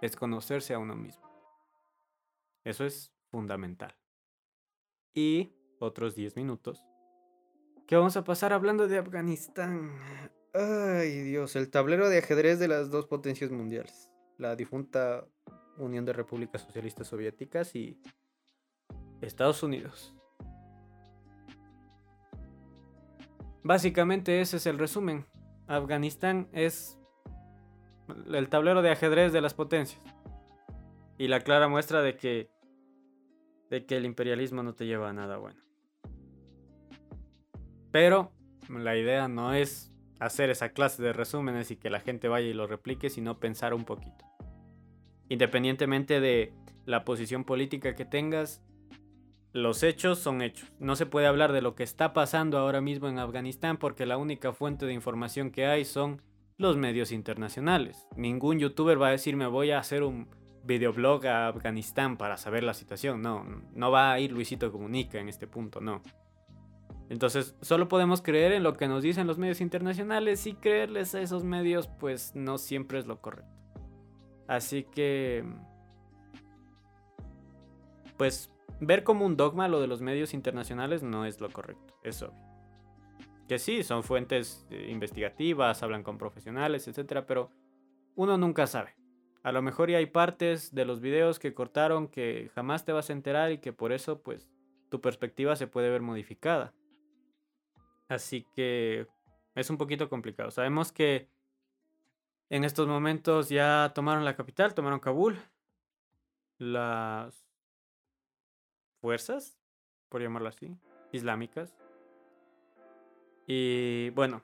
Es 0.01 0.15
conocerse 0.15 0.73
a 0.73 0.79
uno 0.79 0.95
mismo. 0.95 1.25
Eso 2.63 2.85
es 2.85 3.13
fundamental. 3.29 3.95
Y 5.13 5.53
otros 5.79 6.15
10 6.15 6.35
minutos. 6.35 6.83
Que 7.87 7.95
vamos 7.95 8.17
a 8.17 8.23
pasar 8.23 8.51
hablando 8.51 8.87
de 8.87 8.97
Afganistán. 8.97 9.91
Ay, 10.57 11.19
Dios, 11.23 11.57
el 11.57 11.69
tablero 11.69 12.07
de 12.07 12.19
ajedrez 12.19 12.59
de 12.59 12.69
las 12.69 12.89
dos 12.89 13.07
potencias 13.07 13.51
mundiales. 13.51 14.09
La 14.37 14.55
difunta 14.55 15.25
Unión 15.77 16.05
de 16.05 16.13
Repúblicas 16.13 16.61
Socialistas 16.61 17.07
Soviéticas 17.07 17.75
y 17.75 17.99
Estados 19.19 19.63
Unidos. 19.63 20.15
Básicamente 23.63 24.39
ese 24.39 24.55
es 24.55 24.65
el 24.65 24.79
resumen. 24.79 25.25
Afganistán 25.67 26.47
es 26.53 26.97
el 28.31 28.47
tablero 28.47 28.81
de 28.81 28.91
ajedrez 28.91 29.33
de 29.33 29.41
las 29.41 29.53
potencias. 29.53 30.01
Y 31.17 31.27
la 31.27 31.41
clara 31.41 31.67
muestra 31.67 32.01
de 32.01 32.15
que 32.15 32.49
de 33.69 33.85
que 33.85 33.97
el 33.97 34.05
imperialismo 34.05 34.63
no 34.63 34.73
te 34.73 34.85
lleva 34.85 35.09
a 35.09 35.13
nada 35.13 35.35
bueno. 35.35 35.59
Pero 37.91 38.31
la 38.69 38.95
idea 38.95 39.27
no 39.27 39.53
es 39.53 39.94
hacer 40.19 40.49
esa 40.49 40.69
clase 40.69 41.01
de 41.03 41.13
resúmenes 41.13 41.71
y 41.71 41.75
que 41.75 41.89
la 41.89 41.99
gente 41.99 42.27
vaya 42.27 42.47
y 42.47 42.53
lo 42.53 42.67
replique, 42.67 43.09
sino 43.09 43.39
pensar 43.39 43.73
un 43.73 43.85
poquito. 43.85 44.25
Independientemente 45.29 46.19
de 46.19 46.53
la 46.85 47.03
posición 47.03 47.43
política 47.43 47.95
que 47.95 48.05
tengas, 48.05 48.61
los 49.51 49.83
hechos 49.83 50.19
son 50.19 50.41
hechos. 50.41 50.71
No 50.79 50.95
se 50.95 51.05
puede 51.05 51.27
hablar 51.27 51.51
de 51.51 51.61
lo 51.61 51.75
que 51.75 51.83
está 51.83 52.13
pasando 52.13 52.57
ahora 52.57 52.81
mismo 52.81 53.07
en 53.07 53.19
Afganistán 53.19 53.77
porque 53.77 54.05
la 54.05 54.17
única 54.17 54.53
fuente 54.53 54.85
de 54.85 54.93
información 54.93 55.49
que 55.49 55.65
hay 55.65 55.85
son 55.85 56.21
los 56.57 56.77
medios 56.77 57.11
internacionales. 57.11 58.07
Ningún 58.15 58.59
youtuber 58.59 59.01
va 59.01 59.07
a 59.07 59.11
decir 59.11 59.35
me 59.35 59.47
voy 59.47 59.71
a 59.71 59.79
hacer 59.79 60.03
un 60.03 60.27
videoblog 60.63 61.25
a 61.27 61.47
Afganistán 61.47 62.17
para 62.17 62.37
saber 62.37 62.63
la 62.63 62.73
situación. 62.73 63.21
No, 63.21 63.45
no 63.73 63.91
va 63.91 64.11
a 64.11 64.19
ir 64.19 64.31
Luisito 64.31 64.71
Comunica 64.71 65.19
en 65.19 65.29
este 65.29 65.47
punto, 65.47 65.81
no. 65.81 66.01
Entonces, 67.09 67.55
solo 67.61 67.87
podemos 67.87 68.21
creer 68.21 68.51
en 68.51 68.63
lo 68.63 68.73
que 68.73 68.87
nos 68.87 69.03
dicen 69.03 69.27
los 69.27 69.37
medios 69.37 69.61
internacionales 69.61 70.47
y 70.47 70.53
creerles 70.55 71.13
a 71.13 71.21
esos 71.21 71.43
medios, 71.43 71.87
pues 71.87 72.35
no 72.35 72.57
siempre 72.57 72.97
es 72.97 73.05
lo 73.05 73.21
correcto. 73.21 73.51
Así 74.47 74.83
que, 74.83 75.45
pues, 78.17 78.51
ver 78.79 79.03
como 79.03 79.25
un 79.25 79.37
dogma 79.37 79.67
lo 79.67 79.79
de 79.79 79.87
los 79.87 80.01
medios 80.01 80.33
internacionales 80.33 81.03
no 81.03 81.25
es 81.25 81.39
lo 81.41 81.49
correcto, 81.49 81.95
es 82.03 82.21
obvio. 82.21 82.43
Que 83.47 83.59
sí, 83.59 83.83
son 83.83 84.03
fuentes 84.03 84.65
eh, 84.71 84.87
investigativas, 84.89 85.83
hablan 85.83 86.01
con 86.01 86.17
profesionales, 86.17 86.87
etcétera, 86.87 87.27
pero 87.27 87.51
uno 88.15 88.37
nunca 88.37 88.65
sabe. 88.65 88.95
A 89.43 89.51
lo 89.51 89.61
mejor 89.61 89.91
ya 89.91 89.99
hay 89.99 90.07
partes 90.07 90.73
de 90.73 90.85
los 90.85 91.01
videos 91.01 91.37
que 91.37 91.53
cortaron 91.53 92.07
que 92.07 92.49
jamás 92.55 92.83
te 92.83 92.91
vas 92.91 93.11
a 93.11 93.13
enterar 93.13 93.51
y 93.51 93.59
que 93.59 93.73
por 93.73 93.91
eso, 93.91 94.23
pues, 94.23 94.49
tu 94.89 95.01
perspectiva 95.01 95.55
se 95.55 95.67
puede 95.67 95.91
ver 95.91 96.01
modificada. 96.01 96.73
Así 98.07 98.45
que 98.55 99.07
es 99.55 99.69
un 99.69 99.77
poquito 99.77 100.09
complicado. 100.09 100.51
Sabemos 100.51 100.91
que 100.91 101.27
en 102.49 102.63
estos 102.63 102.87
momentos 102.87 103.49
ya 103.49 103.91
tomaron 103.95 104.25
la 104.25 104.35
capital, 104.35 104.73
tomaron 104.73 104.99
Kabul. 104.99 105.39
Las 106.57 107.45
fuerzas, 109.01 109.57
por 110.09 110.21
llamarlo 110.21 110.49
así, 110.49 110.77
islámicas. 111.11 111.75
Y 113.47 114.09
bueno, 114.11 114.41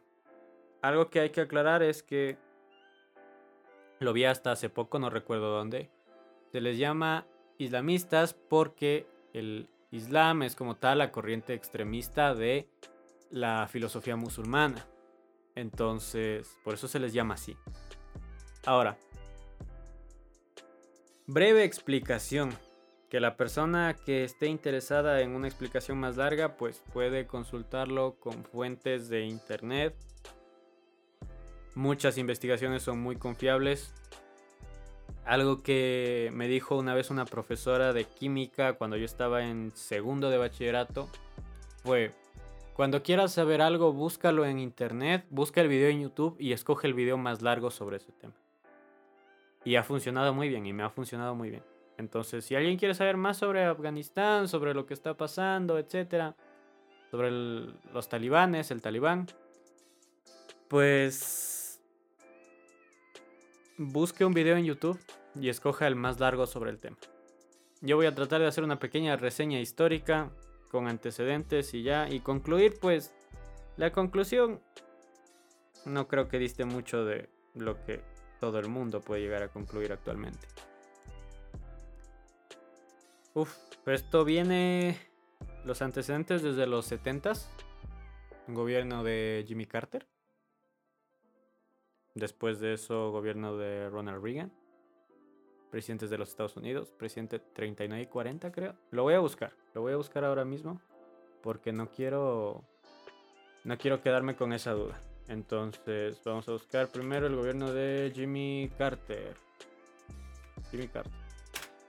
algo 0.81 1.09
que 1.09 1.19
hay 1.19 1.29
que 1.29 1.41
aclarar 1.41 1.83
es 1.83 2.03
que 2.03 2.37
lo 3.99 4.13
vi 4.13 4.25
hasta 4.25 4.51
hace 4.51 4.69
poco, 4.69 4.99
no 4.99 5.09
recuerdo 5.09 5.51
dónde. 5.51 5.89
Se 6.51 6.59
les 6.59 6.77
llama 6.77 7.25
islamistas 7.57 8.33
porque 8.33 9.07
el 9.33 9.69
Islam 9.91 10.43
es 10.43 10.55
como 10.55 10.75
tal 10.75 10.97
la 10.97 11.11
corriente 11.11 11.53
extremista 11.53 12.33
de 12.33 12.67
la 13.31 13.67
filosofía 13.67 14.15
musulmana. 14.15 14.85
Entonces, 15.55 16.57
por 16.63 16.73
eso 16.73 16.87
se 16.87 16.99
les 16.99 17.13
llama 17.13 17.33
así. 17.33 17.57
Ahora, 18.65 18.97
breve 21.27 21.63
explicación. 21.63 22.51
Que 23.09 23.19
la 23.19 23.35
persona 23.35 23.93
que 24.05 24.23
esté 24.23 24.47
interesada 24.47 25.19
en 25.19 25.35
una 25.35 25.49
explicación 25.49 25.97
más 25.97 26.15
larga, 26.15 26.55
pues 26.55 26.81
puede 26.93 27.27
consultarlo 27.27 28.15
con 28.21 28.45
fuentes 28.45 29.09
de 29.09 29.25
internet. 29.25 29.93
Muchas 31.75 32.17
investigaciones 32.17 32.83
son 32.83 33.01
muy 33.01 33.17
confiables. 33.17 33.93
Algo 35.25 35.61
que 35.61 36.29
me 36.31 36.47
dijo 36.47 36.77
una 36.77 36.93
vez 36.93 37.09
una 37.09 37.25
profesora 37.25 37.91
de 37.91 38.05
química 38.05 38.73
cuando 38.73 38.95
yo 38.95 39.03
estaba 39.03 39.43
en 39.43 39.71
segundo 39.75 40.29
de 40.29 40.37
bachillerato 40.37 41.09
fue, 41.83 42.11
cuando 42.81 43.03
quieras 43.03 43.31
saber 43.31 43.61
algo, 43.61 43.93
búscalo 43.93 44.43
en 44.43 44.57
internet, 44.57 45.27
busca 45.29 45.61
el 45.61 45.67
video 45.67 45.89
en 45.89 46.01
YouTube 46.01 46.35
y 46.39 46.51
escoge 46.51 46.87
el 46.87 46.95
video 46.95 47.15
más 47.15 47.43
largo 47.43 47.69
sobre 47.69 47.97
ese 47.97 48.11
tema. 48.11 48.33
Y 49.63 49.75
ha 49.75 49.83
funcionado 49.83 50.33
muy 50.33 50.49
bien 50.49 50.65
y 50.65 50.73
me 50.73 50.81
ha 50.81 50.89
funcionado 50.89 51.35
muy 51.35 51.51
bien. 51.51 51.61
Entonces, 51.99 52.43
si 52.43 52.55
alguien 52.55 52.79
quiere 52.79 52.95
saber 52.95 53.17
más 53.17 53.37
sobre 53.37 53.65
Afganistán, 53.65 54.47
sobre 54.47 54.73
lo 54.73 54.87
que 54.87 54.95
está 54.95 55.15
pasando, 55.15 55.77
etcétera, 55.77 56.35
sobre 57.11 57.29
los 57.29 58.09
talibanes, 58.09 58.71
el 58.71 58.81
talibán, 58.81 59.27
pues 60.67 61.79
busque 63.77 64.25
un 64.25 64.33
video 64.33 64.57
en 64.57 64.65
YouTube 64.65 64.99
y 65.39 65.49
escoja 65.49 65.85
el 65.85 65.95
más 65.95 66.19
largo 66.19 66.47
sobre 66.47 66.71
el 66.71 66.79
tema. 66.79 66.97
Yo 67.81 67.95
voy 67.95 68.07
a 68.07 68.15
tratar 68.15 68.41
de 68.41 68.47
hacer 68.47 68.63
una 68.63 68.79
pequeña 68.79 69.17
reseña 69.17 69.59
histórica 69.59 70.31
con 70.71 70.87
antecedentes 70.87 71.73
y 71.73 71.83
ya. 71.83 72.09
Y 72.09 72.21
concluir, 72.21 72.79
pues, 72.79 73.13
la 73.75 73.91
conclusión 73.91 74.61
no 75.85 76.07
creo 76.07 76.29
que 76.29 76.39
diste 76.39 76.63
mucho 76.63 77.03
de 77.03 77.29
lo 77.53 77.83
que 77.83 78.01
todo 78.39 78.57
el 78.59 78.69
mundo 78.69 79.01
puede 79.01 79.21
llegar 79.21 79.43
a 79.43 79.49
concluir 79.49 79.91
actualmente. 79.91 80.47
Uf, 83.33 83.55
esto 83.85 84.23
viene 84.23 84.97
los 85.65 85.81
antecedentes 85.81 86.41
desde 86.41 86.65
los 86.67 86.91
70s, 86.91 87.47
gobierno 88.47 89.03
de 89.03 89.43
Jimmy 89.47 89.65
Carter. 89.65 90.07
Después 92.13 92.59
de 92.59 92.73
eso, 92.73 93.11
gobierno 93.11 93.57
de 93.57 93.89
Ronald 93.89 94.23
Reagan 94.23 94.60
presidentes 95.71 96.09
de 96.09 96.17
los 96.17 96.29
Estados 96.29 96.55
Unidos, 96.57 96.91
presidente 96.91 97.39
39 97.39 98.03
y 98.03 98.05
40 98.05 98.51
creo. 98.51 98.75
Lo 98.91 99.03
voy 99.03 99.15
a 99.15 99.19
buscar, 99.19 99.53
lo 99.73 99.81
voy 99.81 99.93
a 99.93 99.97
buscar 99.97 100.23
ahora 100.25 100.45
mismo 100.45 100.79
porque 101.41 101.71
no 101.71 101.89
quiero 101.89 102.63
no 103.63 103.77
quiero 103.77 104.01
quedarme 104.01 104.35
con 104.35 104.53
esa 104.53 104.71
duda. 104.73 104.99
Entonces, 105.27 106.21
vamos 106.25 106.47
a 106.49 106.51
buscar 106.51 106.89
primero 106.89 107.27
el 107.27 107.35
gobierno 107.35 107.71
de 107.71 108.11
Jimmy 108.13 108.69
Carter. 108.77 109.35
Jimmy 110.69 110.87
Carter. 110.87 111.11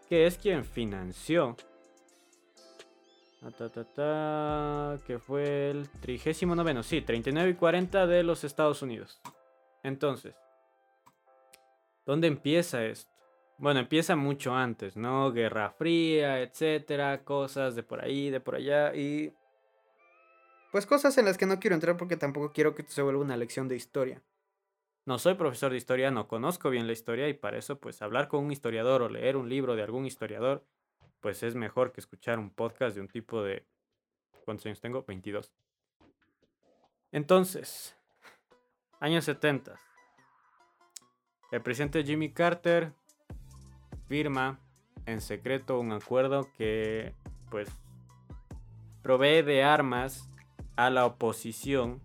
Que 0.09 0.27
es 0.27 0.39
quien 0.39 0.65
financió. 0.65 1.57
que 5.07 5.19
fue 5.19 5.71
el 5.71 5.89
39, 6.01 6.83
sí, 6.85 7.01
39 7.01 7.51
y 7.51 7.55
40 7.55 8.07
de 8.07 8.23
los 8.23 8.45
Estados 8.45 8.83
Unidos. 8.83 9.21
Entonces, 9.83 10.37
¿dónde 12.07 12.29
empieza 12.29 12.85
esto? 12.85 13.12
Bueno, 13.59 13.81
empieza 13.81 14.17
mucho 14.17 14.55
antes, 14.55 14.97
¿no? 14.97 15.33
Guerra 15.33 15.71
Fría, 15.71 16.41
etcétera, 16.41 17.25
cosas 17.25 17.75
de 17.77 17.83
por 17.83 18.03
ahí, 18.03 18.31
de 18.31 18.41
por 18.41 18.57
allá 18.57 18.95
y 18.95 19.33
pues 20.73 20.87
cosas 20.87 21.17
en 21.19 21.27
las 21.27 21.37
que 21.37 21.47
no 21.47 21.61
quiero 21.61 21.75
entrar 21.75 21.97
porque 21.97 22.17
tampoco 22.17 22.53
quiero 22.53 22.75
que 22.75 22.83
se 22.85 23.03
vuelva 23.03 23.23
una 23.23 23.37
lección 23.37 23.69
de 23.69 23.77
historia. 23.77 24.23
No 25.05 25.19
soy 25.19 25.35
profesor 25.35 25.71
de 25.71 25.77
historia, 25.77 26.11
no 26.11 26.29
conozco 26.29 26.71
bien 26.71 26.87
la 26.87 26.93
historia 26.93 27.29
y 27.29 27.35
para 27.35 27.59
eso 27.59 27.79
pues 27.79 28.03
hablar 28.03 28.29
con 28.29 28.45
un 28.45 28.53
historiador 28.53 29.03
o 29.03 29.09
leer 29.09 29.37
un 29.37 29.49
libro 29.49 29.77
de 29.77 29.83
algún 29.83 30.07
historiador 30.07 30.65
pues 31.23 31.43
es 31.45 31.55
mejor 31.55 31.93
que 31.93 32.01
escuchar 32.01 32.39
un 32.39 32.51
podcast 32.51 32.97
de 32.97 33.01
un 33.01 33.09
tipo 33.09 33.43
de... 33.43 33.65
¿Cuántos 34.45 34.67
años 34.67 34.81
tengo? 34.81 35.05
22. 35.05 35.53
Entonces, 37.13 37.97
años 38.99 39.25
70. 39.25 39.79
El 41.53 41.63
presidente 41.63 42.03
Jimmy 42.03 42.33
Carter 42.33 42.93
firma 44.07 44.59
en 45.07 45.21
secreto 45.21 45.81
un 45.81 45.93
acuerdo 45.93 46.49
que 46.57 47.15
pues 47.51 47.69
provee 49.03 49.43
de 49.43 49.63
armas 49.63 50.31
a 50.77 50.91
la 50.91 51.07
oposición 51.07 52.01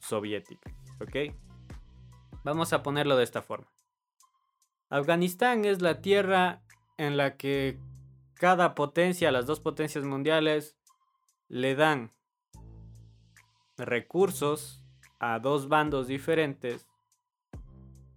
soviética. 0.00 0.70
¿Ok? 1.00 1.34
Vamos 2.44 2.72
a 2.72 2.82
ponerlo 2.82 3.16
de 3.16 3.24
esta 3.24 3.42
forma. 3.42 3.68
Afganistán 4.88 5.64
es 5.64 5.82
la 5.82 6.00
tierra 6.00 6.62
en 6.96 7.16
la 7.16 7.36
que 7.36 7.78
cada 8.34 8.74
potencia, 8.74 9.30
las 9.30 9.46
dos 9.46 9.60
potencias 9.60 10.04
mundiales, 10.04 10.76
le 11.48 11.74
dan 11.74 12.12
recursos 13.76 14.84
a 15.20 15.38
dos 15.40 15.68
bandos 15.68 16.06
diferentes 16.06 16.88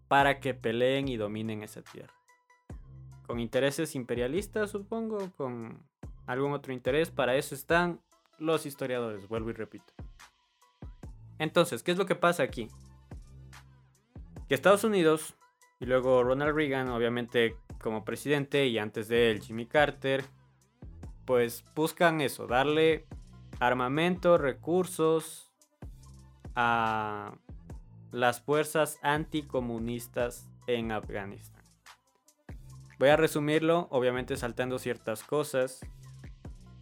para 0.08 0.40
que 0.40 0.54
peleen 0.54 1.08
y 1.08 1.18
dominen 1.18 1.64
esa 1.64 1.82
tierra. 1.82 2.21
Con 3.32 3.40
intereses 3.40 3.96
imperialistas, 3.96 4.72
supongo, 4.72 5.32
con 5.38 5.82
algún 6.28 6.52
otro 6.52 6.74
interés, 6.74 7.12
para 7.12 7.38
eso 7.38 7.56
están 7.56 8.02
los 8.40 8.66
historiadores, 8.66 9.26
vuelvo 9.30 9.52
y 9.52 9.54
repito. 9.54 9.94
Entonces, 11.40 11.82
¿qué 11.82 11.94
es 11.94 11.98
lo 11.98 12.06
que 12.06 12.16
pasa 12.16 12.44
aquí? 12.44 12.68
Que 14.50 14.54
Estados 14.54 14.84
Unidos 14.84 15.36
y 15.80 15.86
luego 15.86 16.26
Ronald 16.26 16.54
Reagan, 16.54 16.90
obviamente 16.90 17.56
como 17.80 18.04
presidente, 18.04 18.68
y 18.68 18.78
antes 18.78 19.08
de 19.08 19.32
él 19.32 19.40
Jimmy 19.40 19.66
Carter, 19.66 20.26
pues 21.24 21.64
buscan 21.74 22.20
eso, 22.20 22.48
darle 22.48 23.08
armamento, 23.62 24.38
recursos 24.40 25.54
a 26.54 27.34
las 28.12 28.42
fuerzas 28.42 29.00
anticomunistas 29.02 30.50
en 30.68 30.92
Afganistán. 30.92 31.51
Voy 33.02 33.10
a 33.10 33.18
resumirlo, 33.18 33.88
obviamente 33.90 34.38
saltando 34.38 34.78
ciertas 34.78 35.24
cosas. 35.24 35.82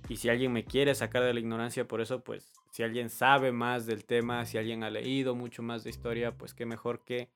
Y 0.10 0.18
si 0.18 0.28
alguien 0.28 0.52
me 0.52 0.66
quiere 0.66 0.94
sacar 0.94 1.24
de 1.24 1.34
la 1.34 1.40
ignorancia 1.40 1.88
por 1.88 2.02
eso, 2.02 2.26
pues 2.26 2.52
si 2.74 2.84
alguien 2.84 3.10
sabe 3.10 3.54
más 3.54 3.86
del 3.86 4.04
tema, 4.04 4.46
si 4.46 4.58
alguien 4.58 4.84
ha 4.84 4.90
leído 4.90 5.34
mucho 5.34 5.64
más 5.64 5.86
de 5.86 5.92
historia, 5.92 6.36
pues 6.36 6.54
qué 6.54 6.66
mejor 6.66 7.06
que 7.06 7.30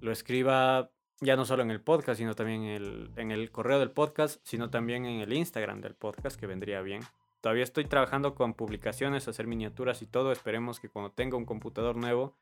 lo 0.00 0.12
escriba 0.12 0.88
ya 1.20 1.36
no 1.36 1.44
solo 1.44 1.62
en 1.62 1.70
el 1.70 1.82
podcast, 1.82 2.16
sino 2.16 2.34
también 2.34 2.62
en 2.62 2.70
el, 2.70 3.10
en 3.16 3.32
el 3.32 3.50
correo 3.50 3.78
del 3.78 3.90
podcast, 3.90 4.40
sino 4.44 4.70
también 4.70 5.04
en 5.04 5.20
el 5.20 5.34
Instagram 5.34 5.82
del 5.82 5.94
podcast, 5.94 6.40
que 6.40 6.46
vendría 6.46 6.80
bien. 6.80 7.02
Todavía 7.42 7.64
estoy 7.64 7.84
trabajando 7.84 8.34
con 8.34 8.54
publicaciones, 8.54 9.28
hacer 9.28 9.46
miniaturas 9.46 10.00
y 10.00 10.06
todo. 10.06 10.32
Esperemos 10.32 10.80
que 10.80 10.88
cuando 10.88 11.12
tenga 11.12 11.36
un 11.36 11.44
computador 11.44 11.96
nuevo, 11.96 12.34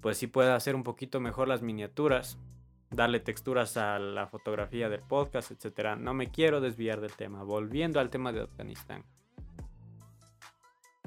pues 0.00 0.18
sí 0.18 0.26
pueda 0.26 0.56
hacer 0.56 0.74
un 0.74 0.82
poquito 0.82 1.20
mejor 1.20 1.46
las 1.46 1.62
miniaturas, 1.62 2.40
darle 2.90 3.20
texturas 3.20 3.76
a 3.76 3.98
la 3.98 4.26
fotografía 4.26 4.88
del 4.88 5.02
podcast, 5.02 5.50
etc. 5.50 5.96
No 5.98 6.14
me 6.14 6.30
quiero 6.30 6.60
desviar 6.60 7.00
del 7.00 7.12
tema. 7.12 7.44
Volviendo 7.44 8.00
al 8.00 8.10
tema 8.10 8.32
de 8.32 8.42
Afganistán. 8.42 9.04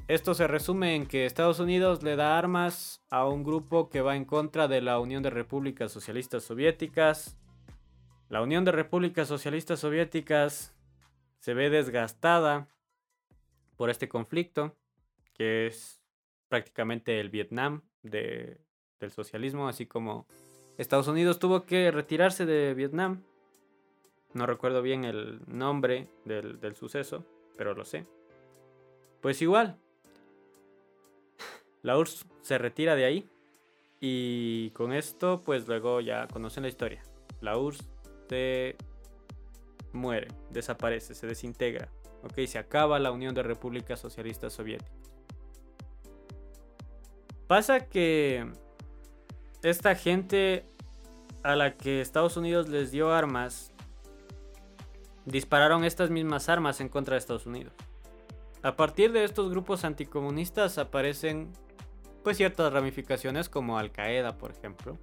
Esto 0.07 0.33
se 0.33 0.47
resume 0.47 0.95
en 0.95 1.05
que 1.05 1.25
Estados 1.25 1.59
Unidos 1.59 2.03
le 2.03 2.17
da 2.17 2.37
armas 2.37 3.01
a 3.09 3.25
un 3.25 3.43
grupo 3.43 3.89
que 3.89 4.01
va 4.01 4.17
en 4.17 4.25
contra 4.25 4.67
de 4.67 4.81
la 4.81 4.99
Unión 4.99 5.23
de 5.23 5.29
Repúblicas 5.29 5.91
Socialistas 5.93 6.43
Soviéticas. 6.43 7.37
La 8.27 8.41
Unión 8.41 8.65
de 8.65 8.73
Repúblicas 8.73 9.29
Socialistas 9.29 9.79
Soviéticas 9.79 10.75
se 11.39 11.53
ve 11.53 11.69
desgastada 11.69 12.67
por 13.77 13.89
este 13.89 14.09
conflicto, 14.09 14.75
que 15.33 15.67
es 15.67 16.01
prácticamente 16.49 17.19
el 17.19 17.29
Vietnam 17.29 17.83
del 18.01 18.59
socialismo, 19.09 19.69
así 19.69 19.85
como 19.85 20.27
Estados 20.77 21.07
Unidos 21.07 21.39
tuvo 21.39 21.65
que 21.65 21.91
retirarse 21.91 22.45
de 22.45 22.73
Vietnam. 22.73 23.23
No 24.33 24.45
recuerdo 24.45 24.81
bien 24.81 25.05
el 25.05 25.41
nombre 25.47 26.07
del, 26.25 26.59
del 26.59 26.75
suceso, 26.75 27.25
pero 27.57 27.75
lo 27.75 27.85
sé. 27.85 28.07
Pues 29.21 29.41
igual, 29.41 29.77
la 31.83 31.97
URSS 31.97 32.25
se 32.41 32.57
retira 32.57 32.95
de 32.95 33.05
ahí 33.05 33.29
y 33.99 34.71
con 34.71 34.91
esto 34.91 35.41
pues 35.45 35.67
luego 35.67 36.01
ya 36.01 36.27
conocen 36.27 36.63
la 36.63 36.69
historia. 36.69 37.03
La 37.39 37.57
URSS 37.57 37.93
se 38.27 38.75
muere, 39.91 40.27
desaparece, 40.49 41.13
se 41.13 41.27
desintegra. 41.27 41.89
Ok, 42.23 42.45
se 42.47 42.57
acaba 42.57 42.99
la 42.99 43.11
Unión 43.11 43.35
de 43.35 43.43
Repúblicas 43.43 43.99
Socialistas 43.99 44.53
Soviéticas. 44.53 44.91
Pasa 47.47 47.87
que 47.87 48.51
esta 49.63 49.95
gente 49.95 50.65
a 51.41 51.55
la 51.55 51.75
que 51.75 52.01
Estados 52.01 52.37
Unidos 52.37 52.69
les 52.69 52.91
dio 52.91 53.11
armas, 53.11 53.71
dispararon 55.25 55.85
estas 55.85 56.09
mismas 56.09 56.49
armas 56.49 56.81
en 56.81 56.89
contra 56.89 57.13
de 57.13 57.19
Estados 57.19 57.45
Unidos. 57.45 57.73
A 58.61 58.75
partir 58.75 59.11
de 59.11 59.23
estos 59.23 59.49
grupos 59.49 59.83
anticomunistas 59.83 60.77
aparecen 60.77 61.51
pues 62.23 62.37
ciertas 62.37 62.71
ramificaciones 62.71 63.49
como 63.49 63.77
Al 63.77 63.91
Qaeda, 63.91 64.37
por 64.37 64.51
ejemplo. 64.51 64.97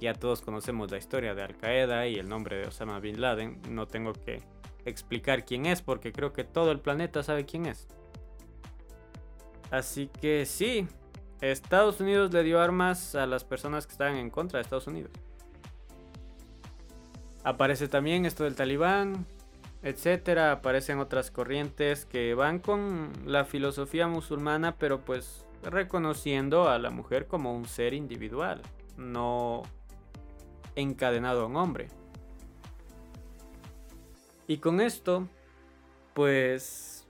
Ya 0.00 0.14
todos 0.14 0.40
conocemos 0.40 0.90
la 0.90 0.98
historia 0.98 1.34
de 1.34 1.42
Al 1.42 1.56
Qaeda 1.56 2.06
y 2.06 2.14
el 2.14 2.28
nombre 2.28 2.56
de 2.56 2.68
Osama 2.68 3.00
Bin 3.00 3.20
Laden. 3.20 3.60
No 3.68 3.86
tengo 3.86 4.12
que 4.12 4.42
explicar 4.84 5.44
quién 5.44 5.66
es 5.66 5.82
porque 5.82 6.12
creo 6.12 6.32
que 6.32 6.44
todo 6.44 6.70
el 6.70 6.80
planeta 6.80 7.22
sabe 7.22 7.44
quién 7.44 7.66
es. 7.66 7.86
Así 9.70 10.08
que 10.08 10.46
sí, 10.46 10.88
Estados 11.40 12.00
Unidos 12.00 12.32
le 12.32 12.42
dio 12.42 12.60
armas 12.60 13.14
a 13.14 13.26
las 13.26 13.44
personas 13.44 13.86
que 13.86 13.92
estaban 13.92 14.16
en 14.16 14.30
contra 14.30 14.58
de 14.58 14.62
Estados 14.62 14.86
Unidos. 14.86 15.12
Aparece 17.44 17.88
también 17.88 18.26
esto 18.26 18.44
del 18.44 18.56
talibán, 18.56 19.24
etcétera. 19.82 20.52
Aparecen 20.52 20.98
otras 20.98 21.30
corrientes 21.30 22.04
que 22.04 22.34
van 22.34 22.58
con 22.58 23.12
la 23.24 23.44
filosofía 23.44 24.08
musulmana, 24.08 24.76
pero 24.76 25.00
pues 25.04 25.46
reconociendo 25.62 26.68
a 26.68 26.78
la 26.78 26.90
mujer 26.90 27.26
como 27.26 27.54
un 27.54 27.66
ser 27.66 27.94
individual, 27.94 28.62
no 28.96 29.62
encadenado 30.74 31.42
a 31.42 31.46
un 31.46 31.56
hombre. 31.56 31.88
Y 34.46 34.58
con 34.58 34.80
esto, 34.80 35.28
pues, 36.14 37.06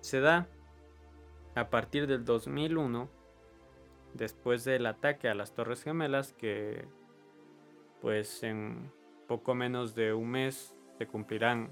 se 0.00 0.20
da 0.20 0.46
a 1.54 1.70
partir 1.70 2.06
del 2.06 2.24
2001, 2.24 3.08
después 4.14 4.64
del 4.64 4.86
ataque 4.86 5.28
a 5.28 5.34
las 5.34 5.54
Torres 5.54 5.82
Gemelas, 5.82 6.32
que 6.32 6.84
pues 8.00 8.42
en 8.42 8.92
poco 9.26 9.54
menos 9.54 9.94
de 9.94 10.12
un 10.12 10.30
mes 10.30 10.74
se 10.98 11.06
cumplirán 11.06 11.70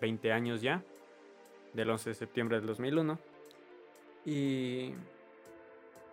20 0.00 0.32
años 0.32 0.62
ya, 0.62 0.82
del 1.72 1.90
11 1.90 2.10
de 2.10 2.14
septiembre 2.14 2.56
del 2.58 2.66
2001 2.66 3.18
y 4.24 4.94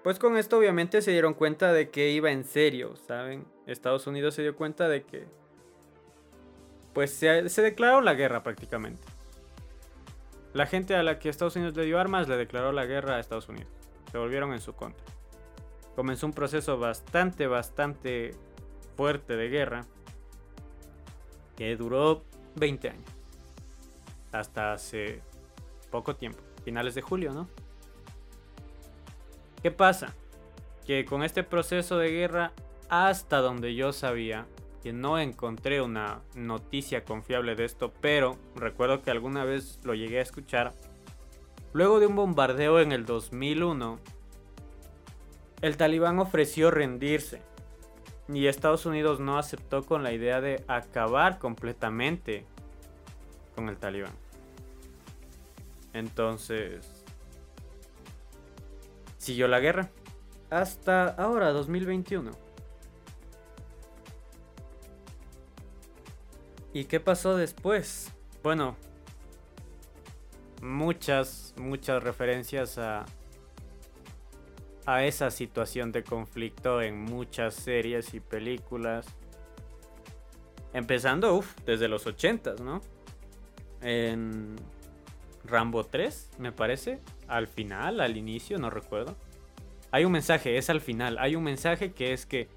pues 0.03 0.19
con 0.19 0.37
esto 0.37 0.57
obviamente 0.57 1.01
se 1.01 1.11
dieron 1.11 1.33
cuenta 1.33 1.71
de 1.71 1.89
que 1.89 2.09
iba 2.09 2.31
en 2.31 2.43
serio, 2.43 2.95
¿saben? 2.95 3.45
Estados 3.67 4.07
Unidos 4.07 4.35
se 4.35 4.41
dio 4.41 4.55
cuenta 4.55 4.89
de 4.89 5.03
que 5.03 5.25
pues 6.93 7.11
se, 7.13 7.47
se, 7.49 7.61
declaró 7.61 8.01
la 8.01 8.15
guerra 8.15 8.43
prácticamente. 8.43 9.07
La 10.53 10.65
gente 10.65 10.95
a 10.95 11.03
la 11.03 11.17
que 11.17 11.29
Estados 11.29 11.55
Unidos 11.55 11.75
le 11.75 11.85
dio 11.85 11.99
armas 11.99 12.27
le 12.27 12.37
declaró 12.37 12.71
la 12.71 12.85
guerra 12.85 13.15
a 13.15 13.19
Estados 13.19 13.47
Unidos. 13.47 13.69
Se 14.11 14.17
volvieron 14.17 14.53
en 14.53 14.59
su 14.59 14.73
contra. 14.73 15.05
Comenzó 15.95 16.25
un 16.25 16.33
proceso 16.33 16.77
bastante, 16.77 17.47
bastante 17.47 18.35
fuerte 18.97 19.35
de 19.35 19.49
guerra 19.49 19.85
que 21.55 21.75
duró 21.75 22.23
20 22.55 22.89
años. 22.89 23.09
Hasta 24.31 24.73
hace 24.73 25.21
poco 25.89 26.15
tiempo, 26.15 26.39
finales 26.63 26.95
de 26.95 27.01
julio, 27.01 27.33
¿no? 27.33 27.47
¿Qué 29.61 29.71
pasa? 29.71 30.13
Que 30.85 31.05
con 31.05 31.23
este 31.23 31.43
proceso 31.43 31.97
de 31.97 32.09
guerra, 32.09 32.51
hasta 32.89 33.37
donde 33.37 33.75
yo 33.75 33.93
sabía, 33.93 34.47
que 34.81 34.93
no 34.93 35.19
encontré 35.19 35.81
una 35.81 36.21
noticia 36.35 37.03
confiable 37.03 37.55
de 37.55 37.65
esto, 37.65 37.93
pero 38.01 38.37
recuerdo 38.55 39.01
que 39.01 39.11
alguna 39.11 39.45
vez 39.45 39.79
lo 39.83 39.93
llegué 39.93 40.19
a 40.19 40.23
escuchar. 40.23 40.73
Luego 41.73 41.99
de 41.99 42.07
un 42.07 42.15
bombardeo 42.15 42.79
en 42.79 42.91
el 42.91 43.05
2001, 43.05 43.99
el 45.61 45.77
talibán 45.77 46.19
ofreció 46.19 46.71
rendirse 46.71 47.41
y 48.27 48.47
Estados 48.47 48.85
Unidos 48.85 49.19
no 49.19 49.37
aceptó 49.37 49.85
con 49.85 50.03
la 50.03 50.13
idea 50.13 50.41
de 50.41 50.63
acabar 50.67 51.37
completamente 51.37 52.45
con 53.55 53.69
el 53.69 53.77
talibán. 53.77 54.13
Entonces, 55.93 57.03
siguió 59.17 59.47
la 59.47 59.59
guerra. 59.59 59.89
hasta 60.49 61.07
ahora, 61.07 61.51
2021. 61.51 62.50
¿Y 66.73 66.85
qué 66.85 66.99
pasó 66.99 67.35
después? 67.35 68.11
Bueno, 68.43 68.75
muchas, 70.61 71.53
muchas 71.57 72.01
referencias 72.01 72.77
a, 72.77 73.05
a 74.85 75.03
esa 75.05 75.31
situación 75.31 75.91
de 75.91 76.03
conflicto 76.03 76.81
en 76.81 77.01
muchas 77.01 77.55
series 77.55 78.13
y 78.13 78.19
películas. 78.19 79.05
Empezando, 80.73 81.35
uff, 81.35 81.53
desde 81.65 81.87
los 81.87 82.07
80, 82.07 82.55
¿no? 82.63 82.81
En 83.81 84.55
Rambo 85.43 85.83
3, 85.83 86.31
me 86.37 86.51
parece. 86.51 86.99
Al 87.27 87.47
final, 87.47 87.99
al 87.99 88.15
inicio, 88.15 88.57
no 88.57 88.69
recuerdo. 88.69 89.15
Hay 89.91 90.05
un 90.05 90.13
mensaje, 90.13 90.57
es 90.57 90.69
al 90.69 90.79
final. 90.79 91.17
Hay 91.19 91.35
un 91.35 91.43
mensaje 91.43 91.91
que 91.91 92.13
es 92.13 92.25
que 92.25 92.47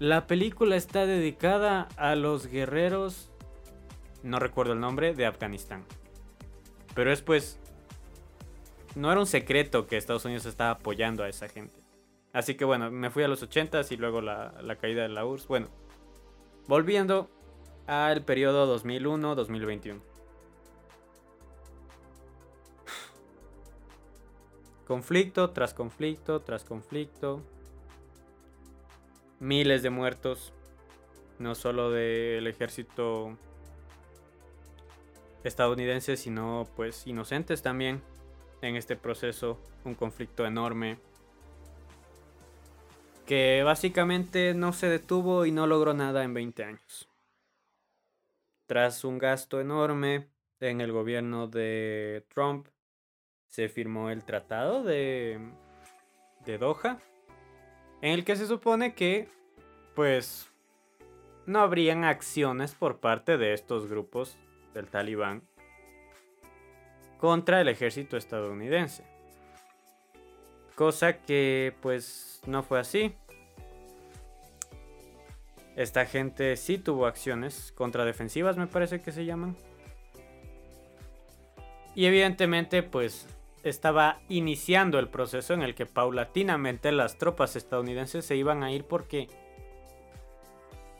la 0.00 0.26
película 0.26 0.74
está 0.74 1.06
dedicada 1.06 1.88
a 1.96 2.16
los 2.16 2.48
guerreros, 2.48 3.30
no 4.24 4.38
recuerdo 4.40 4.72
el 4.72 4.80
nombre, 4.80 5.14
de 5.14 5.26
Afganistán. 5.26 5.84
Pero 6.94 7.12
es 7.12 7.20
pues, 7.22 7.60
no 8.94 9.12
era 9.12 9.20
un 9.20 9.26
secreto 9.26 9.86
que 9.86 9.96
Estados 9.96 10.24
Unidos 10.24 10.46
estaba 10.46 10.70
apoyando 10.70 11.22
a 11.22 11.28
esa 11.28 11.46
gente. 11.48 11.78
Así 12.32 12.54
que 12.56 12.64
bueno, 12.64 12.90
me 12.90 13.10
fui 13.10 13.22
a 13.22 13.28
los 13.28 13.48
80s 13.48 13.92
y 13.92 13.96
luego 13.96 14.22
la, 14.22 14.54
la 14.62 14.76
caída 14.76 15.02
de 15.02 15.10
la 15.10 15.26
URSS. 15.26 15.46
Bueno, 15.46 15.68
volviendo 16.66 17.28
al 17.86 18.24
periodo 18.24 18.74
2001-2021. 18.78 20.00
Conflicto 24.86 25.50
tras 25.50 25.74
conflicto 25.74 26.40
tras 26.40 26.64
conflicto. 26.64 27.42
Miles 29.38 29.82
de 29.82 29.90
muertos. 29.90 30.54
No 31.38 31.54
solo 31.54 31.90
del 31.90 32.46
ejército 32.46 33.36
estadounidense, 35.44 36.16
sino 36.16 36.66
pues 36.74 37.06
inocentes 37.06 37.62
también. 37.62 38.02
En 38.62 38.76
este 38.76 38.96
proceso, 38.96 39.60
un 39.84 39.94
conflicto 39.94 40.46
enorme. 40.46 40.98
Que 43.26 43.62
básicamente 43.62 44.54
no 44.54 44.72
se 44.72 44.88
detuvo 44.88 45.46
y 45.46 45.52
no 45.52 45.66
logró 45.66 45.94
nada 45.94 46.24
en 46.24 46.34
20 46.34 46.64
años. 46.64 47.08
Tras 48.66 49.04
un 49.04 49.18
gasto 49.18 49.60
enorme 49.60 50.28
en 50.60 50.80
el 50.80 50.92
gobierno 50.92 51.46
de 51.46 52.24
Trump, 52.28 52.68
se 53.48 53.68
firmó 53.68 54.10
el 54.10 54.24
tratado 54.24 54.82
de, 54.82 55.38
de 56.44 56.58
Doha, 56.58 56.98
en 58.00 58.12
el 58.12 58.24
que 58.24 58.36
se 58.36 58.46
supone 58.46 58.94
que, 58.94 59.28
pues, 59.94 60.50
no 61.46 61.60
habrían 61.60 62.04
acciones 62.04 62.74
por 62.74 63.00
parte 63.00 63.36
de 63.36 63.52
estos 63.52 63.86
grupos 63.86 64.38
del 64.74 64.88
talibán 64.88 65.42
contra 67.18 67.60
el 67.60 67.68
ejército 67.68 68.16
estadounidense. 68.16 69.04
Cosa 70.74 71.20
que, 71.20 71.74
pues, 71.80 72.42
no 72.46 72.62
fue 72.62 72.80
así. 72.80 73.14
Esta 75.76 76.04
gente 76.04 76.56
sí 76.56 76.78
tuvo 76.78 77.06
acciones 77.06 77.72
contradefensivas, 77.72 78.56
me 78.56 78.66
parece 78.66 79.00
que 79.00 79.12
se 79.12 79.24
llaman. 79.24 79.56
Y 81.94 82.06
evidentemente, 82.06 82.82
pues 82.82 83.26
estaba 83.62 84.20
iniciando 84.28 84.98
el 84.98 85.08
proceso 85.08 85.54
en 85.54 85.62
el 85.62 85.74
que 85.74 85.86
paulatinamente 85.86 86.92
las 86.92 87.16
tropas 87.16 87.56
estadounidenses 87.56 88.24
se 88.24 88.36
iban 88.36 88.62
a 88.62 88.70
ir 88.70 88.84
porque 88.84 89.28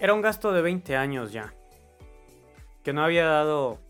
era 0.00 0.14
un 0.14 0.22
gasto 0.22 0.52
de 0.52 0.62
20 0.62 0.96
años 0.96 1.32
ya, 1.32 1.54
que 2.84 2.92
no 2.92 3.02
había 3.02 3.24
dado 3.24 3.80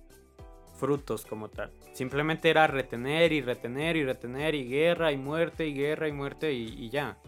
frutos 0.78 1.26
como 1.26 1.48
tal. 1.48 1.70
Simplemente 1.92 2.48
era 2.48 2.66
retener 2.66 3.33
y 3.33 3.40
retener 3.42 3.96
y 3.96 4.04
retener 4.04 4.54
y 4.54 4.68
guerra 4.68 5.12
y 5.12 5.16
muerte 5.16 5.66
y 5.66 5.74
guerra 5.74 6.09
y 6.09 6.12
muerte 6.12 6.52
y, 6.52 6.64
y 6.66 6.90
ya. 6.90 7.18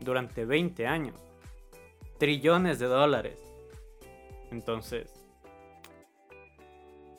Durante 0.00 0.44
20 0.44 0.86
años. 0.86 1.20
Trillones 2.18 2.78
de 2.78 2.86
dólares. 2.86 3.38
Entonces, 4.50 5.24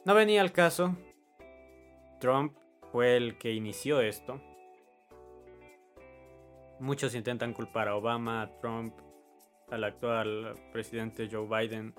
no 0.05 0.13
venía 0.15 0.41
al 0.41 0.51
caso. 0.51 0.95
Trump 2.19 2.55
fue 2.91 3.17
el 3.17 3.37
que 3.37 3.53
inició 3.53 4.01
esto. 4.01 4.41
Muchos 6.79 7.13
intentan 7.15 7.53
culpar 7.53 7.87
a 7.87 7.95
Obama, 7.95 8.41
a 8.41 8.59
Trump, 8.59 8.93
al 9.69 9.83
actual 9.83 10.55
presidente 10.71 11.29
Joe 11.31 11.47
Biden. 11.47 11.93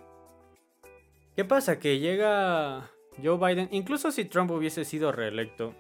¿Qué 1.37 1.45
pasa? 1.45 1.79
Que 1.79 1.99
llega 1.99 2.91
Joe 3.23 3.39
Biden, 3.39 3.69
incluso 3.71 4.11
si 4.11 4.25
Trump 4.25 4.51
hubiese 4.51 4.85
sido 4.85 5.13
reelecto, 5.13 5.75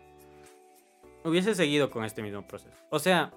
hubiese 1.24 1.54
seguido 1.54 1.90
con 1.90 2.04
este 2.04 2.22
mismo 2.22 2.46
proceso. 2.46 2.76
O 2.90 2.98
sea, 2.98 3.32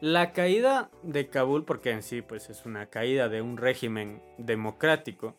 la 0.00 0.32
caída 0.32 0.90
de 1.02 1.28
Kabul, 1.28 1.64
porque 1.64 1.90
en 1.90 2.02
sí 2.02 2.22
pues 2.22 2.50
es 2.50 2.66
una 2.66 2.86
caída 2.86 3.28
de 3.28 3.40
un 3.40 3.56
régimen 3.56 4.22
democrático, 4.38 5.36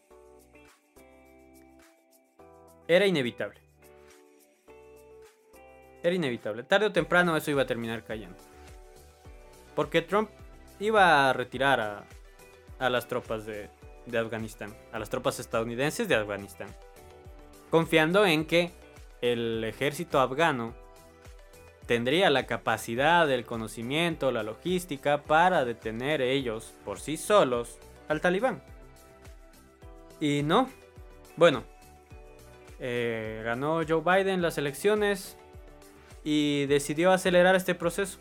era 2.88 3.06
inevitable. 3.06 3.60
Era 6.02 6.16
inevitable. 6.16 6.64
Tarde 6.64 6.88
o 6.88 6.92
temprano 6.92 7.36
eso 7.38 7.52
iba 7.52 7.64
a 7.64 7.66
terminar 7.66 8.04
cayendo. 8.04 8.38
Porque 9.76 10.02
Trump 10.02 10.30
iba 10.80 11.30
a 11.30 11.34
retirar 11.34 12.06
a, 12.80 12.90
las 12.90 13.08
tropas 13.08 13.46
de, 13.46 13.70
de 14.06 14.18
Afganistán. 14.18 14.74
A 14.92 15.00
las 15.00 15.10
tropas 15.10 15.40
estadounidenses 15.40 16.08
de 16.08 16.16
Afganistán. 16.16 16.68
Confiando 17.70 18.26
en 18.26 18.46
que 18.46 18.72
el 19.22 19.64
ejército 19.64 20.20
afgano 20.20 20.74
tendría 21.86 22.30
la 22.30 22.46
capacidad, 22.46 23.30
el 23.30 23.46
conocimiento, 23.46 24.32
la 24.32 24.44
logística 24.44 25.24
para 25.24 25.66
detener 25.66 26.22
ellos 26.22 26.74
por 26.86 27.00
sí 27.00 27.18
solos 27.18 27.78
al 28.08 28.22
talibán. 28.22 28.62
Y 30.20 30.44
no. 30.44 30.70
Bueno, 31.36 31.64
eh, 32.80 33.42
ganó 33.44 33.82
Joe 33.88 34.02
Biden 34.02 34.42
las 34.42 34.58
elecciones 34.58 35.38
y 36.24 36.66
decidió 36.68 37.12
acelerar 37.12 37.56
este 37.56 37.76
proceso. 37.76 38.20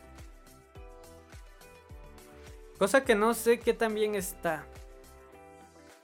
Cosa 2.79 3.05
que 3.05 3.15
no 3.15 3.35
sé 3.35 3.61
qué 3.61 3.75
tan 3.75 3.95
bien 3.95 4.15
está. 4.15 4.65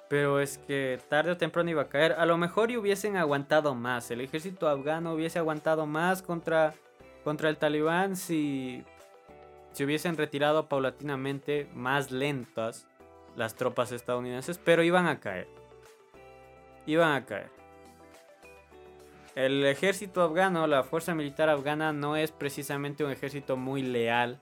Pero 0.08 0.40
es 0.40 0.58
que 0.58 0.98
tarde 1.08 1.32
o 1.32 1.36
temprano 1.36 1.70
iba 1.70 1.82
a 1.82 1.88
caer. 1.88 2.12
A 2.12 2.24
lo 2.24 2.38
mejor 2.38 2.70
y 2.70 2.76
hubiesen 2.76 3.16
aguantado 3.16 3.74
más. 3.74 4.10
El 4.10 4.20
ejército 4.20 4.68
afgano 4.68 5.12
hubiese 5.12 5.38
aguantado 5.38 5.86
más 5.86 6.22
contra, 6.22 6.74
contra 7.24 7.50
el 7.50 7.58
talibán 7.58 8.16
si 8.16 8.84
se 9.72 9.84
hubiesen 9.84 10.16
retirado 10.16 10.68
paulatinamente 10.68 11.68
más 11.74 12.10
lentas 12.10 12.86
las 13.36 13.54
tropas 13.54 13.92
estadounidenses. 13.92 14.58
Pero 14.58 14.82
iban 14.82 15.06
a 15.06 15.20
caer. 15.20 15.46
Iban 16.86 17.12
a 17.12 17.26
caer. 17.26 17.50
El 19.34 19.64
ejército 19.66 20.22
afgano, 20.22 20.66
la 20.66 20.82
fuerza 20.82 21.14
militar 21.14 21.48
afgana 21.48 21.92
no 21.92 22.16
es 22.16 22.32
precisamente 22.32 23.04
un 23.04 23.12
ejército 23.12 23.56
muy 23.56 23.82
leal. 23.82 24.40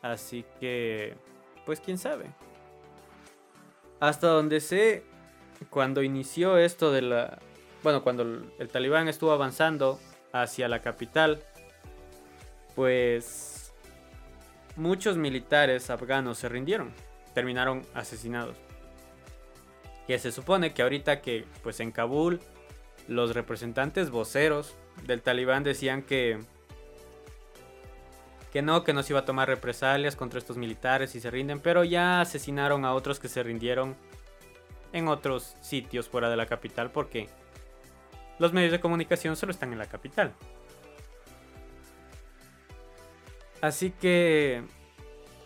Así 0.00 0.44
que, 0.60 1.16
pues 1.64 1.80
quién 1.80 1.98
sabe. 1.98 2.26
Hasta 4.02 4.26
donde 4.26 4.58
sé, 4.58 5.04
cuando 5.70 6.02
inició 6.02 6.58
esto 6.58 6.90
de 6.90 7.02
la... 7.02 7.38
Bueno, 7.84 8.02
cuando 8.02 8.24
el, 8.58 8.68
talibán 8.68 9.06
estuvo 9.06 9.30
avanzando 9.30 10.00
hacia 10.32 10.66
la 10.66 10.80
capital, 10.80 11.40
pues 12.74 13.72
muchos 14.74 15.16
militares 15.16 15.88
afganos 15.88 16.38
se 16.38 16.48
rindieron, 16.48 16.92
terminaron 17.32 17.86
asesinados. 17.94 18.56
Que 20.08 20.18
se 20.18 20.32
supone 20.32 20.74
que 20.74 20.82
ahorita 20.82 21.20
que 21.20 21.44
pues 21.62 21.78
en 21.78 21.92
Kabul 21.92 22.40
los 23.06 23.34
representantes 23.34 24.10
voceros 24.10 24.74
del 25.06 25.22
talibán 25.22 25.62
decían 25.62 26.02
que 26.02 26.40
que 28.52 28.60
no, 28.60 28.84
que 28.84 28.92
no 28.92 29.02
se 29.02 29.14
iba 29.14 29.20
a 29.20 29.24
tomar 29.24 29.48
represalias 29.48 30.14
contra 30.14 30.38
estos 30.38 30.58
militares 30.58 31.14
y 31.14 31.20
se 31.20 31.30
rinden, 31.30 31.58
pero 31.60 31.84
ya 31.84 32.20
asesinaron 32.20 32.84
a 32.84 32.92
otros 32.92 33.18
que 33.18 33.28
se 33.28 33.42
rindieron 33.42 33.96
en 34.92 35.08
otros 35.08 35.56
sitios 35.62 36.08
fuera 36.08 36.28
de 36.28 36.36
la 36.36 36.44
capital 36.44 36.90
porque 36.90 37.28
los 38.38 38.52
medios 38.52 38.72
de 38.72 38.80
comunicación 38.80 39.36
solo 39.36 39.52
están 39.52 39.72
en 39.72 39.78
la 39.78 39.86
capital. 39.86 40.34
Así 43.62 43.90
que, 43.90 44.62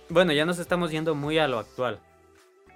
bueno, 0.09 0.33
ya 0.33 0.47
nos 0.47 0.59
estamos 0.59 0.91
yendo 0.91 1.15
muy 1.15 1.39
a 1.39 1.47
lo 1.47 1.59
actual. 1.59 2.01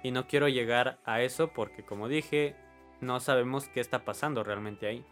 Y 0.03 0.11
no 0.11 0.27
quiero 0.27 0.47
llegar 0.47 0.99
a 1.03 1.21
eso 1.21 1.49
porque, 1.49 1.83
como 1.83 2.07
dije, 2.07 2.55
no 3.01 3.19
sabemos 3.19 3.67
qué 3.67 3.79
está 3.79 4.05
pasando 4.05 4.43
realmente 4.43 4.87
ahí. 4.87 5.05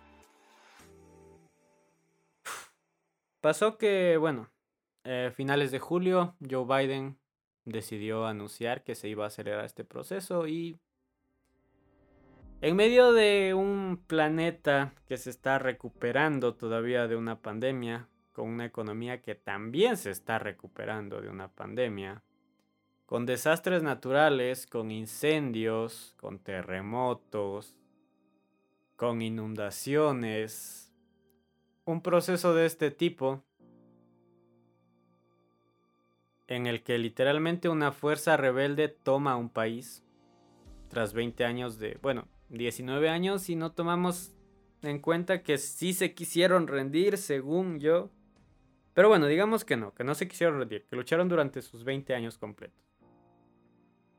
Pasó 3.41 3.77
que, 3.77 4.17
bueno, 4.17 4.49
eh, 5.03 5.31
finales 5.33 5.71
de 5.71 5.79
julio, 5.79 6.35
Joe 6.47 6.65
Biden 6.65 7.17
decidió 7.65 8.25
anunciar 8.25 8.83
que 8.83 8.95
se 8.95 9.07
iba 9.07 9.23
a 9.23 9.27
acelerar 9.27 9.65
este 9.65 9.83
proceso 9.83 10.47
y 10.47 10.79
en 12.61 12.75
medio 12.75 13.13
de 13.13 13.53
un 13.53 14.03
planeta 14.05 14.93
que 15.07 15.17
se 15.17 15.29
está 15.29 15.59
recuperando 15.59 16.55
todavía 16.55 17.07
de 17.07 17.15
una 17.15 17.41
pandemia, 17.41 18.09
con 18.33 18.49
una 18.49 18.65
economía 18.65 19.21
que 19.21 19.35
también 19.35 19.95
se 19.95 20.11
está 20.11 20.39
recuperando 20.39 21.21
de 21.21 21.29
una 21.29 21.47
pandemia, 21.47 22.21
con 23.05 23.25
desastres 23.25 23.81
naturales, 23.81 24.67
con 24.67 24.91
incendios, 24.91 26.13
con 26.17 26.39
terremotos, 26.39 27.77
con 28.97 29.21
inundaciones, 29.21 30.93
un 31.85 32.01
proceso 32.01 32.53
de 32.53 32.65
este 32.65 32.91
tipo 32.91 33.43
en 36.49 36.65
el 36.65 36.81
que 36.81 36.97
literalmente 36.97 37.69
una 37.69 37.91
fuerza 37.91 38.35
rebelde 38.35 38.87
toma 38.87 39.37
un 39.37 39.49
país 39.49 40.03
tras 40.89 41.13
20 41.13 41.45
años 41.45 41.77
de, 41.77 41.99
bueno, 42.01 42.27
19 42.49 43.07
años 43.07 43.49
y 43.49 43.55
no 43.55 43.71
tomamos 43.71 44.33
en 44.81 44.99
cuenta 44.99 45.43
que 45.43 45.59
sí 45.59 45.93
se 45.93 46.15
quisieron 46.15 46.67
rendir, 46.67 47.19
según 47.19 47.79
yo. 47.79 48.09
Pero 48.95 49.09
bueno, 49.09 49.27
digamos 49.27 49.63
que 49.63 49.77
no, 49.77 49.93
que 49.93 50.03
no 50.03 50.15
se 50.15 50.27
quisieron 50.27 50.57
rendir, 50.57 50.85
que 50.89 50.95
lucharon 50.95 51.29
durante 51.29 51.61
sus 51.61 51.83
20 51.83 52.15
años 52.15 52.39
completos. 52.39 52.83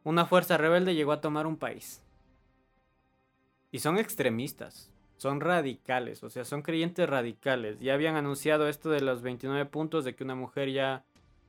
Una 0.04 0.24
fuerza 0.24 0.56
rebelde 0.56 0.94
llegó 0.94 1.10
a 1.10 1.20
tomar 1.20 1.48
un 1.48 1.56
país. 1.56 2.00
Y 3.72 3.80
son 3.80 3.98
extremistas, 3.98 4.92
son 5.16 5.40
radicales, 5.40 6.22
o 6.22 6.30
sea, 6.30 6.44
son 6.44 6.62
creyentes 6.62 7.08
radicales. 7.08 7.80
Ya 7.80 7.94
habían 7.94 8.14
anunciado 8.14 8.68
esto 8.68 8.88
de 8.90 9.00
los 9.00 9.20
29 9.20 9.66
puntos 9.66 10.04
de 10.04 10.14
que 10.14 10.22
una 10.22 10.36
mujer 10.36 10.70
ya 10.70 11.04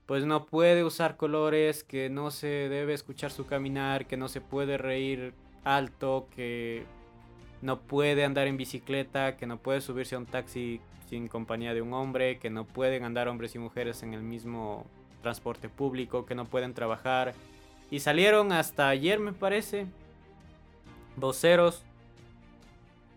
pues 0.06 0.26
no 0.26 0.46
puede 0.46 0.84
usar 0.84 1.18
colores, 1.18 1.84
que 1.84 2.10
no 2.10 2.32
se 2.32 2.48
debe 2.48 2.94
escuchar 2.94 3.32
su 3.32 3.46
caminar, 3.46 4.08
que 4.08 4.18
no 4.18 4.28
se 4.28 4.42
puede 4.42 4.78
reír 4.78 5.34
alto, 5.64 6.28
que 6.36 6.86
no 7.62 7.80
puede 7.80 8.26
andar 8.26 8.48
en 8.48 8.58
bicicleta, 8.58 9.38
que 9.38 9.46
no 9.46 9.58
puede 9.58 9.82
subirse 9.82 10.16
a 10.16 10.20
un 10.20 10.26
taxi 10.26 10.82
sin 11.10 11.28
compañía 11.28 11.74
de 11.74 11.82
un 11.82 11.94
hombre, 11.94 12.40
que 12.40 12.50
no 12.50 12.66
pueden 12.66 13.04
andar 13.04 13.28
hombres 13.28 13.56
y 13.56 13.60
mujeres 13.60 14.02
en 14.04 14.14
el 14.14 14.24
mismo 14.24 14.86
transporte 15.22 15.70
público, 15.70 16.26
que 16.26 16.36
no 16.36 16.46
pueden 16.46 16.74
trabajar. 16.74 17.34
Y 17.90 18.00
salieron 18.00 18.52
hasta 18.52 18.88
ayer, 18.88 19.20
me 19.20 19.34
parece, 19.34 19.86
voceros 21.18 21.84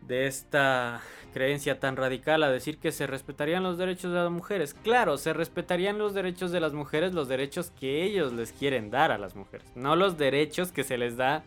de 0.07 0.27
esta 0.27 1.01
creencia 1.33 1.81
tan 1.81 1.97
radical 1.97 2.43
a 2.43 2.51
decir 2.51 2.79
que 2.79 2.93
se 2.93 3.07
respetarían 3.07 3.63
los 3.63 3.77
derechos 3.77 4.13
de 4.13 4.19
las 4.19 4.31
mujeres. 4.31 4.75
Claro, 4.75 5.17
se 5.19 5.33
respetarían 5.33 5.99
los 5.99 6.15
derechos 6.15 6.53
de 6.53 6.61
las 6.61 6.73
mujeres, 6.73 7.13
los 7.13 7.29
derechos 7.29 7.73
que 7.73 8.05
ellos 8.05 8.33
les 8.33 8.53
quieren 8.53 8.91
dar 8.91 9.11
a 9.11 9.19
las 9.19 9.35
mujeres, 9.35 9.67
no 9.75 9.97
los 9.97 10.17
derechos 10.17 10.71
que 10.71 10.85
se 10.85 10.97
les 10.97 11.17
da 11.17 11.43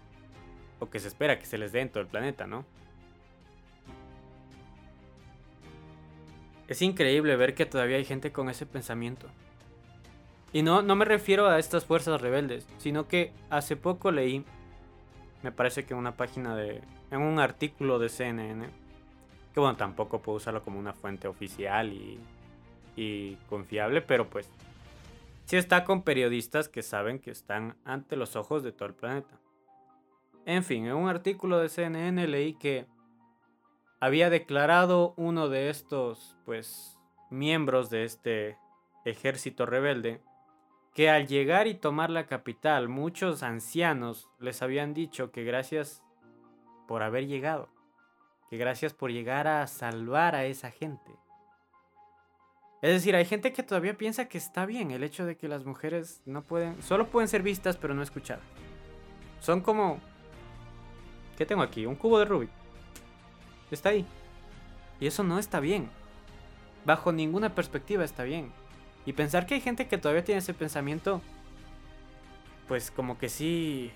o 0.79 0.89
que 0.89 0.99
se 0.99 1.07
espera 1.07 1.39
que 1.39 1.45
se 1.45 1.57
les 1.57 1.71
dé 1.71 1.81
en 1.81 1.89
todo 1.89 2.01
el 2.01 2.07
planeta, 2.07 2.47
¿no? 2.47 2.65
Es 6.67 6.81
increíble 6.81 7.37
ver 7.37 7.55
que 7.55 7.65
todavía 7.65 7.95
hay 7.95 8.03
gente 8.03 8.33
con 8.33 8.49
ese 8.49 8.65
pensamiento. 8.65 9.27
Y 10.51 10.63
no, 10.63 10.81
no 10.81 10.95
me 10.97 11.05
refiero 11.05 11.47
a 11.47 11.59
estas 11.59 11.85
fuerzas 11.85 12.19
rebeldes, 12.19 12.67
sino 12.77 13.07
que 13.07 13.31
hace 13.49 13.77
poco 13.77 14.11
leí, 14.11 14.43
me 15.43 15.53
parece 15.53 15.85
que 15.85 15.93
una 15.93 16.17
página 16.17 16.57
de, 16.57 16.81
en 17.11 17.21
un 17.21 17.39
artículo 17.39 17.99
de 17.99 18.09
CNN, 18.09 18.69
que 19.53 19.59
bueno, 19.59 19.75
tampoco 19.77 20.21
puedo 20.21 20.37
usarlo 20.37 20.63
como 20.63 20.79
una 20.79 20.93
fuente 20.93 21.27
oficial 21.27 21.91
y, 21.93 22.19
y 22.95 23.35
confiable, 23.49 24.01
pero 24.01 24.29
pues 24.29 24.49
sí 25.45 25.57
está 25.57 25.83
con 25.83 26.01
periodistas 26.01 26.69
que 26.69 26.83
saben 26.83 27.19
que 27.19 27.31
están 27.31 27.77
ante 27.85 28.15
los 28.15 28.35
ojos 28.35 28.63
de 28.63 28.71
todo 28.71 28.89
el 28.89 28.95
planeta. 28.95 29.39
En 30.45 30.63
fin, 30.63 30.85
en 30.85 30.95
un 30.95 31.09
artículo 31.09 31.59
de 31.59 31.69
CNN 31.69 32.27
leí 32.27 32.53
que 32.53 32.85
había 33.99 34.29
declarado 34.29 35.13
uno 35.17 35.49
de 35.49 35.69
estos, 35.69 36.37
pues, 36.45 36.97
miembros 37.29 37.89
de 37.89 38.03
este 38.05 38.57
ejército 39.05 39.65
rebelde, 39.65 40.21
que 40.93 41.09
al 41.09 41.27
llegar 41.27 41.67
y 41.67 41.75
tomar 41.75 42.09
la 42.09 42.27
capital, 42.27 42.87
muchos 42.87 43.43
ancianos 43.43 44.29
les 44.39 44.61
habían 44.61 44.93
dicho 44.93 45.31
que 45.31 45.43
gracias 45.43 46.03
por 46.87 47.03
haber 47.03 47.27
llegado 47.27 47.69
que 48.49 48.57
gracias 48.57 48.93
por 48.93 49.11
llegar 49.11 49.47
a 49.47 49.67
salvar 49.67 50.35
a 50.35 50.45
esa 50.45 50.71
gente. 50.71 51.11
Es 52.81 52.91
decir, 52.91 53.15
hay 53.15 53.25
gente 53.25 53.53
que 53.53 53.63
todavía 53.63 53.97
piensa 53.97 54.29
que 54.29 54.37
está 54.37 54.65
bien 54.65 54.91
el 54.91 55.03
hecho 55.03 55.25
de 55.25 55.35
que 55.35 55.47
las 55.47 55.65
mujeres 55.65 56.21
no 56.25 56.43
pueden, 56.43 56.81
solo 56.83 57.07
pueden 57.07 57.27
ser 57.27 57.41
vistas 57.41 57.75
pero 57.77 57.93
no 57.93 58.03
escuchadas. 58.03 58.43
Son 59.39 59.61
como... 59.61 59.99
¿Qué 61.37 61.45
tengo 61.45 61.61
aquí? 61.61 61.85
Un 61.85 61.95
cubo 61.95 62.19
de 62.19 62.25
Rubik. 62.25 62.49
Está 63.69 63.89
ahí. 63.89 64.05
Y 64.99 65.07
eso 65.07 65.23
no 65.23 65.39
está 65.39 65.59
bien. 65.59 65.89
Bajo 66.85 67.11
ninguna 67.11 67.53
perspectiva 67.53 68.03
está 68.03 68.23
bien. 68.23 68.51
Y 69.05 69.13
pensar 69.13 69.45
que 69.45 69.55
hay 69.55 69.61
gente 69.61 69.87
que 69.87 69.97
todavía 69.97 70.23
tiene 70.23 70.39
ese 70.39 70.53
pensamiento, 70.53 71.21
pues 72.67 72.91
como 72.91 73.17
que 73.17 73.29
sí 73.29 73.91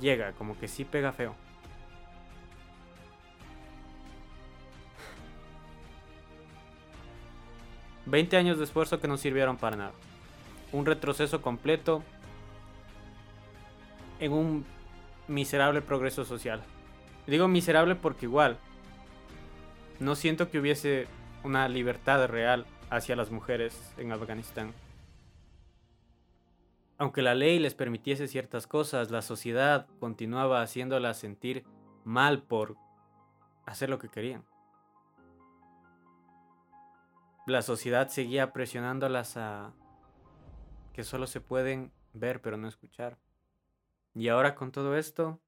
llega, 0.00 0.32
como 0.32 0.58
que 0.58 0.68
sí 0.68 0.84
pega 0.84 1.12
feo. 1.12 1.34
20 8.10 8.36
años 8.36 8.58
de 8.58 8.64
esfuerzo 8.64 9.00
que 9.00 9.08
no 9.08 9.16
sirvieron 9.16 9.56
para 9.56 9.76
nada. 9.76 9.92
Un 10.72 10.84
retroceso 10.84 11.40
completo 11.40 12.02
en 14.18 14.32
un 14.32 14.64
miserable 15.28 15.80
progreso 15.80 16.24
social. 16.24 16.62
Digo 17.26 17.46
miserable 17.48 17.94
porque 17.94 18.26
igual 18.26 18.58
no 20.00 20.16
siento 20.16 20.50
que 20.50 20.58
hubiese 20.58 21.06
una 21.44 21.68
libertad 21.68 22.26
real 22.26 22.66
hacia 22.90 23.16
las 23.16 23.30
mujeres 23.30 23.94
en 23.96 24.12
Afganistán. 24.12 24.72
Aunque 26.98 27.22
la 27.22 27.34
ley 27.34 27.58
les 27.58 27.74
permitiese 27.74 28.28
ciertas 28.28 28.66
cosas, 28.66 29.10
la 29.10 29.22
sociedad 29.22 29.86
continuaba 30.00 30.60
haciéndolas 30.60 31.18
sentir 31.18 31.64
mal 32.04 32.42
por 32.42 32.76
hacer 33.64 33.88
lo 33.88 33.98
que 33.98 34.08
querían 34.08 34.49
la 37.46 37.62
sociedad 37.62 38.08
seguía 38.08 38.52
presionándolas 38.52 39.36
a 39.36 39.72
que 40.92 41.04
solo 41.04 41.26
se 41.26 41.40
pueden 41.40 41.92
ver 42.12 42.40
pero 42.40 42.56
no 42.56 42.68
escuchar. 42.68 43.18
Y 44.14 44.28
ahora 44.28 44.54
con 44.54 44.72
todo 44.72 44.96
esto, 44.96 45.40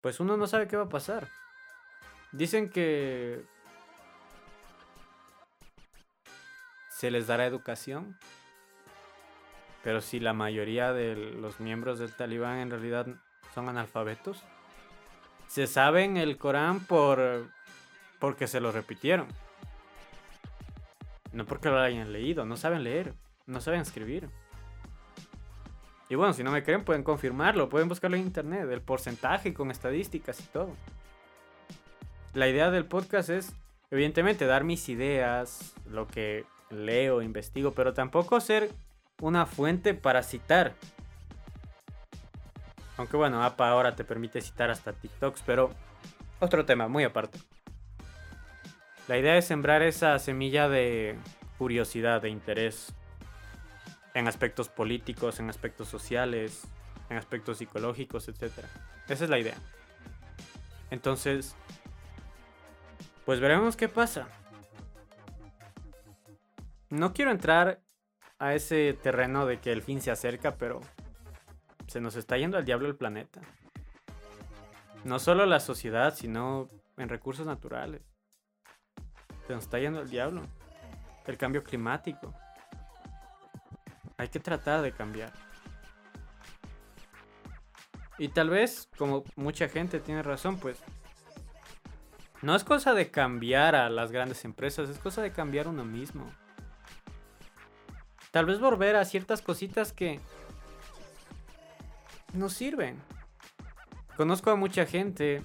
pues 0.00 0.20
uno 0.20 0.36
no 0.36 0.46
sabe 0.46 0.66
qué 0.66 0.76
va 0.76 0.84
a 0.84 0.88
pasar. 0.88 1.28
Dicen 2.32 2.68
que 2.70 3.44
se 6.90 7.10
les 7.10 7.26
dará 7.26 7.46
educación, 7.46 8.18
pero 9.82 10.00
si 10.00 10.20
la 10.20 10.32
mayoría 10.32 10.92
de 10.92 11.16
los 11.16 11.60
miembros 11.60 11.98
del 11.98 12.14
talibán 12.14 12.58
en 12.58 12.70
realidad 12.70 13.06
son 13.54 13.68
analfabetos, 13.68 14.42
se 15.46 15.66
saben 15.66 16.16
el 16.16 16.38
Corán 16.38 16.80
por 16.86 17.50
porque 18.20 18.46
se 18.46 18.60
lo 18.60 18.70
repitieron. 18.70 19.26
No 21.32 21.46
porque 21.46 21.68
lo 21.68 21.80
hayan 21.80 22.12
leído, 22.12 22.44
no 22.44 22.56
saben 22.56 22.84
leer, 22.84 23.14
no 23.46 23.60
saben 23.60 23.80
escribir. 23.80 24.28
Y 26.08 26.16
bueno, 26.16 26.32
si 26.32 26.42
no 26.42 26.50
me 26.50 26.62
creen, 26.62 26.84
pueden 26.84 27.04
confirmarlo, 27.04 27.68
pueden 27.68 27.88
buscarlo 27.88 28.16
en 28.16 28.24
internet, 28.24 28.68
el 28.70 28.82
porcentaje 28.82 29.54
con 29.54 29.70
estadísticas 29.70 30.40
y 30.40 30.44
todo. 30.44 30.74
La 32.34 32.48
idea 32.48 32.70
del 32.70 32.84
podcast 32.84 33.30
es, 33.30 33.54
evidentemente, 33.90 34.46
dar 34.46 34.64
mis 34.64 34.88
ideas, 34.88 35.74
lo 35.86 36.06
que 36.08 36.44
leo, 36.68 37.22
investigo, 37.22 37.72
pero 37.72 37.94
tampoco 37.94 38.40
ser 38.40 38.70
una 39.20 39.46
fuente 39.46 39.94
para 39.94 40.22
citar. 40.22 40.74
Aunque 42.96 43.16
bueno, 43.16 43.42
APA 43.42 43.70
ahora 43.70 43.94
te 43.94 44.04
permite 44.04 44.40
citar 44.40 44.70
hasta 44.70 44.92
TikToks, 44.92 45.42
pero 45.46 45.70
otro 46.40 46.64
tema, 46.64 46.88
muy 46.88 47.04
aparte. 47.04 47.38
La 49.10 49.18
idea 49.18 49.36
es 49.36 49.44
sembrar 49.44 49.82
esa 49.82 50.16
semilla 50.20 50.68
de 50.68 51.18
curiosidad, 51.58 52.22
de 52.22 52.28
interés 52.28 52.94
en 54.14 54.28
aspectos 54.28 54.68
políticos, 54.68 55.40
en 55.40 55.50
aspectos 55.50 55.88
sociales, 55.88 56.62
en 57.08 57.16
aspectos 57.16 57.58
psicológicos, 57.58 58.28
etc. 58.28 58.60
Esa 59.08 59.24
es 59.24 59.28
la 59.28 59.40
idea. 59.40 59.56
Entonces, 60.92 61.56
pues 63.24 63.40
veremos 63.40 63.74
qué 63.74 63.88
pasa. 63.88 64.28
No 66.88 67.12
quiero 67.12 67.32
entrar 67.32 67.80
a 68.38 68.54
ese 68.54 68.92
terreno 68.92 69.44
de 69.44 69.58
que 69.58 69.72
el 69.72 69.82
fin 69.82 70.00
se 70.00 70.12
acerca, 70.12 70.54
pero 70.54 70.82
se 71.88 72.00
nos 72.00 72.14
está 72.14 72.38
yendo 72.38 72.58
al 72.58 72.64
diablo 72.64 72.86
el 72.86 72.94
planeta. 72.94 73.40
No 75.02 75.18
solo 75.18 75.46
la 75.46 75.58
sociedad, 75.58 76.14
sino 76.14 76.68
en 76.96 77.08
recursos 77.08 77.44
naturales. 77.44 78.09
Se 79.50 79.56
nos 79.56 79.64
está 79.64 79.80
yendo 79.80 80.00
el 80.00 80.08
diablo. 80.08 80.42
El 81.26 81.36
cambio 81.36 81.64
climático. 81.64 82.32
Hay 84.16 84.28
que 84.28 84.38
tratar 84.38 84.80
de 84.80 84.92
cambiar. 84.92 85.32
Y 88.16 88.28
tal 88.28 88.48
vez, 88.48 88.88
como 88.96 89.24
mucha 89.34 89.68
gente 89.68 89.98
tiene 89.98 90.22
razón, 90.22 90.60
pues 90.60 90.78
no 92.42 92.54
es 92.54 92.62
cosa 92.62 92.94
de 92.94 93.10
cambiar 93.10 93.74
a 93.74 93.90
las 93.90 94.12
grandes 94.12 94.44
empresas, 94.44 94.88
es 94.88 94.98
cosa 94.98 95.20
de 95.20 95.32
cambiar 95.32 95.66
uno 95.66 95.84
mismo. 95.84 96.30
Tal 98.30 98.46
vez 98.46 98.60
volver 98.60 98.94
a 98.94 99.04
ciertas 99.04 99.42
cositas 99.42 99.92
que 99.92 100.20
no 102.34 102.50
sirven. 102.50 103.02
Conozco 104.16 104.52
a 104.52 104.54
mucha 104.54 104.86
gente 104.86 105.42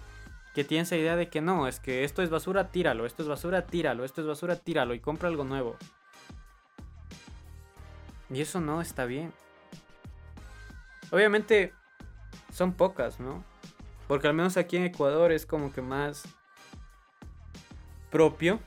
que 0.56 0.64
tiene 0.64 0.84
esa 0.84 0.96
idea 0.96 1.18
de 1.18 1.28
que 1.28 1.42
no, 1.42 1.68
es 1.68 1.82
que 1.82 2.06
esto 2.06 2.24
es 2.24 2.30
basura, 2.30 2.70
tíralo, 2.70 3.06
esto 3.06 3.22
es 3.22 3.28
basura, 3.28 3.66
tíralo, 3.66 4.06
esto 4.06 4.22
es 4.22 4.28
basura, 4.28 4.56
tíralo 4.56 4.94
y 4.94 5.02
compra 5.02 5.28
algo 5.28 5.44
nuevo. 5.44 5.76
Y 8.30 8.40
eso 8.40 8.62
no 8.62 8.80
está 8.80 9.04
bien. 9.04 9.34
Obviamente 11.12 11.74
son 12.54 12.72
pocas, 12.72 13.20
¿no? 13.20 13.44
Porque 14.08 14.28
al 14.30 14.34
menos 14.34 14.56
aquí 14.56 14.78
en 14.78 14.86
Ecuador 14.86 15.34
es 15.34 15.46
como 15.46 15.74
que 15.74 15.82
más 15.82 16.24
propio 18.10 18.62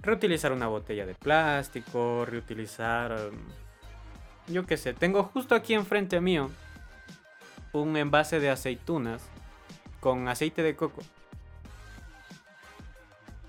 reutilizar 0.00 0.50
una 0.50 0.66
botella 0.66 1.04
de 1.04 1.14
plástico, 1.14 2.24
reutilizar... 2.24 3.12
Um, 3.12 3.36
yo 4.46 4.64
qué 4.64 4.78
sé, 4.78 4.94
tengo 4.94 5.24
justo 5.24 5.54
aquí 5.54 5.74
enfrente 5.74 6.22
mío 6.22 6.50
un 7.72 7.96
envase 7.98 8.40
de 8.40 8.48
aceitunas 8.48 9.28
con 10.00 10.28
aceite 10.28 10.62
de 10.62 10.76
coco. 10.76 11.02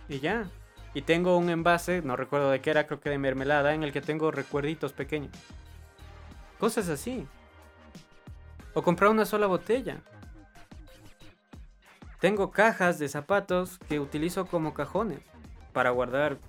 Y 0.09 0.19
ya. 0.19 0.47
Y 0.93 1.03
tengo 1.03 1.37
un 1.37 1.49
envase, 1.49 2.01
no 2.01 2.15
recuerdo 2.15 2.49
de 2.49 2.61
qué 2.61 2.71
era, 2.71 2.87
creo 2.87 2.99
que 2.99 3.09
de 3.09 3.17
mermelada, 3.17 3.73
en 3.73 3.83
el 3.83 3.91
que 3.91 4.01
tengo 4.01 4.31
recuerditos 4.31 4.93
pequeños. 4.93 5.31
Cosas 6.59 6.89
así. 6.89 7.27
O 8.73 8.81
comprar 8.81 9.11
una 9.11 9.25
sola 9.25 9.47
botella. 9.47 10.01
Tengo 12.19 12.49
cajas 12.49 12.97
de 12.97 13.09
zapatos 13.09 13.77
que 13.87 13.99
utilizo 13.99 14.47
como 14.47 14.73
cajones 14.73 15.19
para 15.71 15.91
guardar 15.91 16.39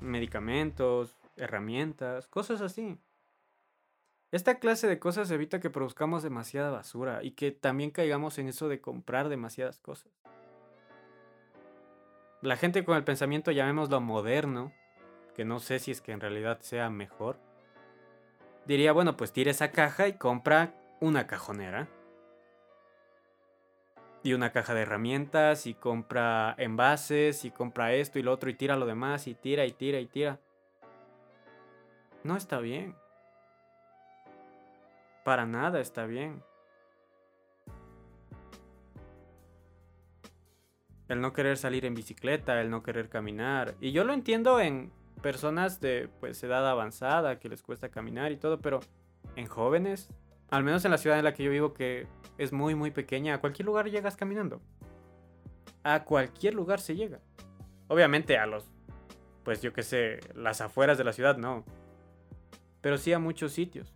medicamentos, 0.00 1.16
herramientas, 1.36 2.26
cosas 2.26 2.60
así. 2.60 2.98
Esta 4.34 4.58
clase 4.58 4.88
de 4.88 4.98
cosas 4.98 5.30
evita 5.30 5.60
que 5.60 5.70
produzcamos 5.70 6.24
demasiada 6.24 6.72
basura 6.72 7.22
y 7.22 7.30
que 7.36 7.52
también 7.52 7.92
caigamos 7.92 8.36
en 8.38 8.48
eso 8.48 8.68
de 8.68 8.80
comprar 8.80 9.28
demasiadas 9.28 9.78
cosas. 9.78 10.10
La 12.42 12.56
gente 12.56 12.84
con 12.84 12.96
el 12.96 13.04
pensamiento, 13.04 13.52
llamémoslo 13.52 14.00
moderno, 14.00 14.72
que 15.36 15.44
no 15.44 15.60
sé 15.60 15.78
si 15.78 15.92
es 15.92 16.00
que 16.00 16.10
en 16.10 16.18
realidad 16.18 16.58
sea 16.62 16.90
mejor, 16.90 17.38
diría, 18.66 18.90
bueno, 18.90 19.16
pues 19.16 19.32
tire 19.32 19.52
esa 19.52 19.70
caja 19.70 20.08
y 20.08 20.14
compra 20.14 20.74
una 21.00 21.28
cajonera. 21.28 21.86
Y 24.24 24.32
una 24.32 24.50
caja 24.50 24.74
de 24.74 24.82
herramientas 24.82 25.64
y 25.68 25.74
compra 25.74 26.56
envases 26.58 27.44
y 27.44 27.52
compra 27.52 27.94
esto 27.94 28.18
y 28.18 28.24
lo 28.24 28.32
otro 28.32 28.50
y 28.50 28.54
tira 28.54 28.74
lo 28.74 28.86
demás 28.86 29.28
y 29.28 29.36
tira 29.36 29.64
y 29.64 29.70
tira 29.70 30.00
y 30.00 30.06
tira. 30.06 30.40
No 32.24 32.36
está 32.36 32.58
bien. 32.58 32.96
Para 35.24 35.46
nada 35.46 35.80
está 35.80 36.06
bien. 36.06 36.42
El 41.08 41.20
no 41.20 41.32
querer 41.32 41.56
salir 41.56 41.84
en 41.84 41.94
bicicleta, 41.94 42.60
el 42.60 42.70
no 42.70 42.82
querer 42.82 43.08
caminar. 43.08 43.74
Y 43.80 43.92
yo 43.92 44.04
lo 44.04 44.12
entiendo 44.12 44.60
en 44.60 44.92
personas 45.22 45.80
de 45.80 46.08
pues 46.20 46.42
edad 46.44 46.68
avanzada 46.68 47.38
que 47.38 47.48
les 47.48 47.62
cuesta 47.62 47.88
caminar 47.90 48.32
y 48.32 48.36
todo, 48.36 48.60
pero 48.60 48.80
en 49.36 49.46
jóvenes 49.46 50.10
al 50.50 50.62
menos 50.62 50.84
en 50.84 50.90
la 50.90 50.98
ciudad 50.98 51.18
en 51.18 51.24
la 51.24 51.34
que 51.34 51.42
yo 51.42 51.50
vivo, 51.50 51.74
que 51.74 52.06
es 52.38 52.52
muy, 52.52 52.74
muy 52.74 52.90
pequeña, 52.90 53.34
a 53.34 53.40
cualquier 53.40 53.66
lugar 53.66 53.90
llegas 53.90 54.16
caminando. 54.16 54.60
A 55.82 56.04
cualquier 56.04 56.54
lugar 56.54 56.80
se 56.80 56.96
llega. 56.96 57.20
Obviamente 57.88 58.38
a 58.38 58.46
los, 58.46 58.64
pues 59.42 59.62
yo 59.62 59.72
qué 59.72 59.82
sé, 59.82 60.20
las 60.34 60.60
afueras 60.60 60.96
de 60.96 61.04
la 61.04 61.12
ciudad 61.12 61.36
no. 61.36 61.64
Pero 62.80 62.98
sí 62.98 63.12
a 63.12 63.18
muchos 63.18 63.52
sitios. 63.52 63.92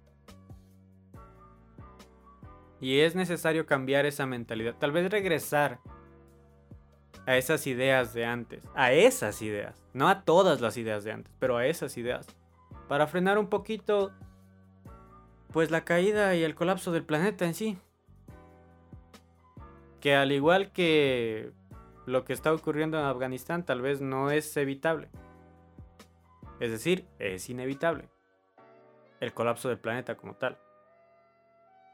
Y 2.81 3.01
es 3.01 3.15
necesario 3.15 3.67
cambiar 3.67 4.07
esa 4.07 4.27
mentalidad. 4.27 4.77
Tal 4.77 4.93
vez 4.93 5.11
regresar 5.11 5.81
a 7.27 7.37
esas 7.37 7.67
ideas 7.67 8.15
de 8.15 8.25
antes. 8.25 8.63
A 8.75 8.93
esas 8.93 9.43
ideas. 9.43 9.83
No 9.93 10.09
a 10.09 10.23
todas 10.23 10.61
las 10.61 10.77
ideas 10.77 11.05
de 11.05 11.13
antes, 11.13 11.35
pero 11.39 11.57
a 11.57 11.67
esas 11.67 11.97
ideas. 11.97 12.27
Para 12.89 13.07
frenar 13.07 13.39
un 13.39 13.49
poquito 13.49 14.13
pues 15.53 15.71
la 15.71 15.85
caída 15.85 16.35
y 16.35 16.43
el 16.43 16.55
colapso 16.55 16.93
del 16.93 17.05
planeta 17.05 17.45
en 17.45 17.55
sí. 17.55 17.79
Que 20.01 20.15
al 20.15 20.31
igual 20.33 20.73
que 20.73 21.53
lo 22.07 22.25
que 22.25 22.33
está 22.33 22.53
ocurriendo 22.53 22.99
en 22.99 23.05
Afganistán 23.05 23.65
tal 23.65 23.81
vez 23.81 24.01
no 24.01 24.31
es 24.31 24.57
evitable. 24.57 25.09
Es 26.61 26.71
decir, 26.71 27.07
es 27.19 27.49
inevitable. 27.51 28.09
El 29.21 29.33
colapso 29.35 29.69
del 29.69 29.79
planeta 29.79 30.17
como 30.17 30.35
tal. 30.35 30.59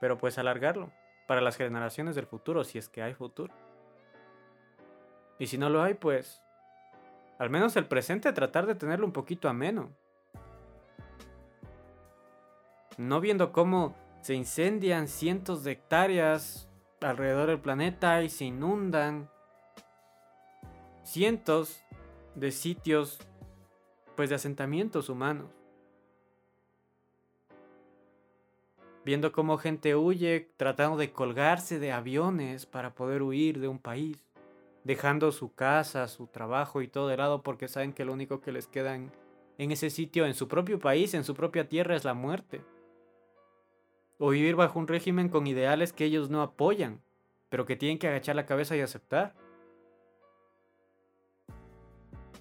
Pero 0.05 0.19
pues 0.19 0.37
alargarlo 0.37 0.93
para 1.27 1.41
las 1.41 1.57
generaciones 1.57 2.15
del 2.15 2.27
futuro 2.27 2.63
si 2.63 2.77
es 2.77 2.91
que 2.91 3.03
hay 3.03 3.15
futuro. 3.15 3.55
Y 5.39 5.47
si 5.47 5.57
no 5.57 5.71
lo 5.71 5.83
hay, 5.83 5.95
pues 5.95 6.43
al 7.39 7.49
menos 7.49 7.75
el 7.77 7.87
presente 7.87 8.31
tratar 8.35 8.67
de 8.67 8.75
tenerlo 8.75 9.07
un 9.07 9.15
poquito 9.15 9.49
ameno 9.49 9.97
no 12.99 13.19
viendo 13.19 13.51
cómo 13.51 13.95
se 14.21 14.35
incendian 14.35 15.09
cientos 15.09 15.65
de 15.65 15.73
hectáreas 15.73 16.69
alrededor 17.01 17.47
del 17.47 17.61
planeta 17.61 18.23
y 18.23 18.29
se 18.29 18.45
inundan 18.45 19.31
cientos 21.03 21.83
de 22.35 22.51
sitios 22.51 23.19
pues 24.17 24.29
de 24.29 24.35
asentamientos 24.35 25.09
humanos. 25.09 25.64
Viendo 29.05 29.33
cómo 29.33 29.59
gente 29.59 29.95
huye 29.97 30.51
tratando 30.57 30.97
de 30.97 31.13
colgarse 31.13 31.79
de 31.79 31.93
aviones 31.93 32.67
para 32.67 32.95
poder 32.95 33.23
huir 33.23 33.61
de 33.61 33.69
un 33.69 33.79
país, 33.79 34.17
dejando 34.83 35.31
su 35.31 35.55
casa, 35.55 36.09
su 36.09 36.27
trabajo 36.27 36.81
y 36.81 36.89
todo 36.89 37.09
de 37.09 37.17
lado 37.17 37.43
porque 37.43 37.69
saben 37.69 37.93
que 37.93 38.05
lo 38.05 38.13
único 38.13 38.41
que 38.41 38.53
les 38.53 38.67
queda 38.67 38.95
en, 38.95 39.13
en 39.59 39.71
ese 39.73 39.91
sitio, 39.91 40.27
en 40.27 40.35
su 40.35 40.49
propio 40.49 40.79
país, 40.79 41.15
en 41.15 41.25
su 41.25 41.35
propia 41.35 41.69
tierra 41.69 41.97
es 41.97 42.05
la 42.05 42.15
muerte 42.15 42.63
o 44.19 44.31
vivir 44.31 44.57
bajo 44.57 44.79
un 44.79 44.89
régimen 44.89 45.29
con 45.29 45.47
ideales 45.47 45.93
que 45.93 46.07
ellos 46.07 46.31
no 46.31 46.41
apoyan, 46.41 47.03
pero 47.51 47.67
que 47.67 47.77
tienen 47.77 47.99
que 47.99 48.09
agachar 48.09 48.35
la 48.37 48.47
cabeza 48.47 48.75
y 48.77 48.81
aceptar. 48.81 49.35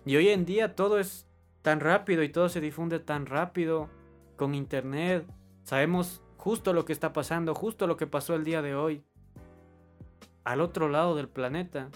Y 0.06 0.16
hoy 0.16 0.30
en 0.30 0.46
día 0.46 0.76
todo 0.76 1.00
es 1.00 1.28
tan 1.62 1.82
rápido 1.82 2.24
y 2.24 2.30
todo 2.30 2.48
se 2.48 2.62
difunde 2.62 3.00
tan 3.00 3.26
rápido 3.26 3.90
con 4.38 4.56
internet. 4.56 5.26
Sabemos 5.64 6.23
justo 6.44 6.74
lo 6.74 6.84
que 6.84 6.92
está 6.92 7.14
pasando, 7.14 7.56
justo 7.56 7.88
lo 7.88 7.96
que 7.96 8.06
pasó 8.06 8.36
el 8.36 8.44
día 8.44 8.62
de 8.62 8.76
hoy. 8.76 9.06
Al 10.44 10.60
otro 10.60 10.90
lado 10.90 11.16
del 11.16 11.30
planeta. 11.30 11.90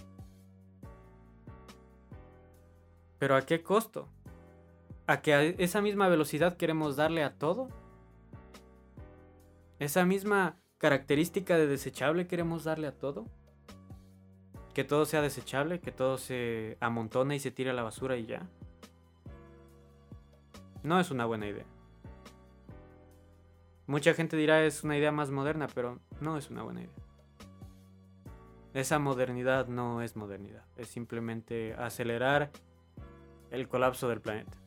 Pero 3.20 3.36
¿a 3.36 3.42
qué 3.42 3.62
costo? 3.62 4.08
¿A 5.06 5.22
que 5.22 5.34
a 5.34 5.44
esa 5.44 5.82
misma 5.82 6.08
velocidad 6.08 6.56
queremos 6.56 6.96
darle 6.96 7.26
a 7.26 7.38
todo? 7.38 7.68
Esa 9.80 10.06
misma 10.06 10.56
característica 10.78 11.58
de 11.58 11.68
desechable 11.68 12.28
queremos 12.28 12.64
darle 12.64 12.88
a 12.88 12.98
todo. 12.98 13.26
Que 14.74 14.86
todo 14.86 15.04
sea 15.04 15.22
desechable, 15.22 15.82
que 15.82 15.92
todo 15.92 16.18
se 16.18 16.78
amontone 16.80 17.36
y 17.36 17.42
se 17.42 17.52
tire 17.52 17.72
a 17.72 17.74
la 17.74 17.84
basura 17.84 18.16
y 18.16 18.26
ya. 18.26 18.48
No 20.84 21.02
es 21.02 21.12
una 21.12 21.26
buena 21.26 21.48
idea. 21.48 21.66
Mucha 23.88 24.14
gente 24.14 24.36
dirá 24.36 24.64
es 24.64 24.84
una 24.84 24.98
idea 24.98 25.12
más 25.12 25.32
moderna, 25.32 25.68
pero 25.74 26.00
no 26.20 26.38
es 26.38 26.50
una 26.50 26.64
buena 26.64 26.82
idea. 26.82 26.94
Esa 28.74 29.00
modernidad 29.00 29.68
no 29.68 30.02
es 30.02 30.16
modernidad, 30.16 30.66
es 30.76 30.90
simplemente 30.90 31.74
acelerar 31.74 32.52
el 33.50 33.68
colapso 33.68 34.10
del 34.10 34.22
planeta. 34.22 34.58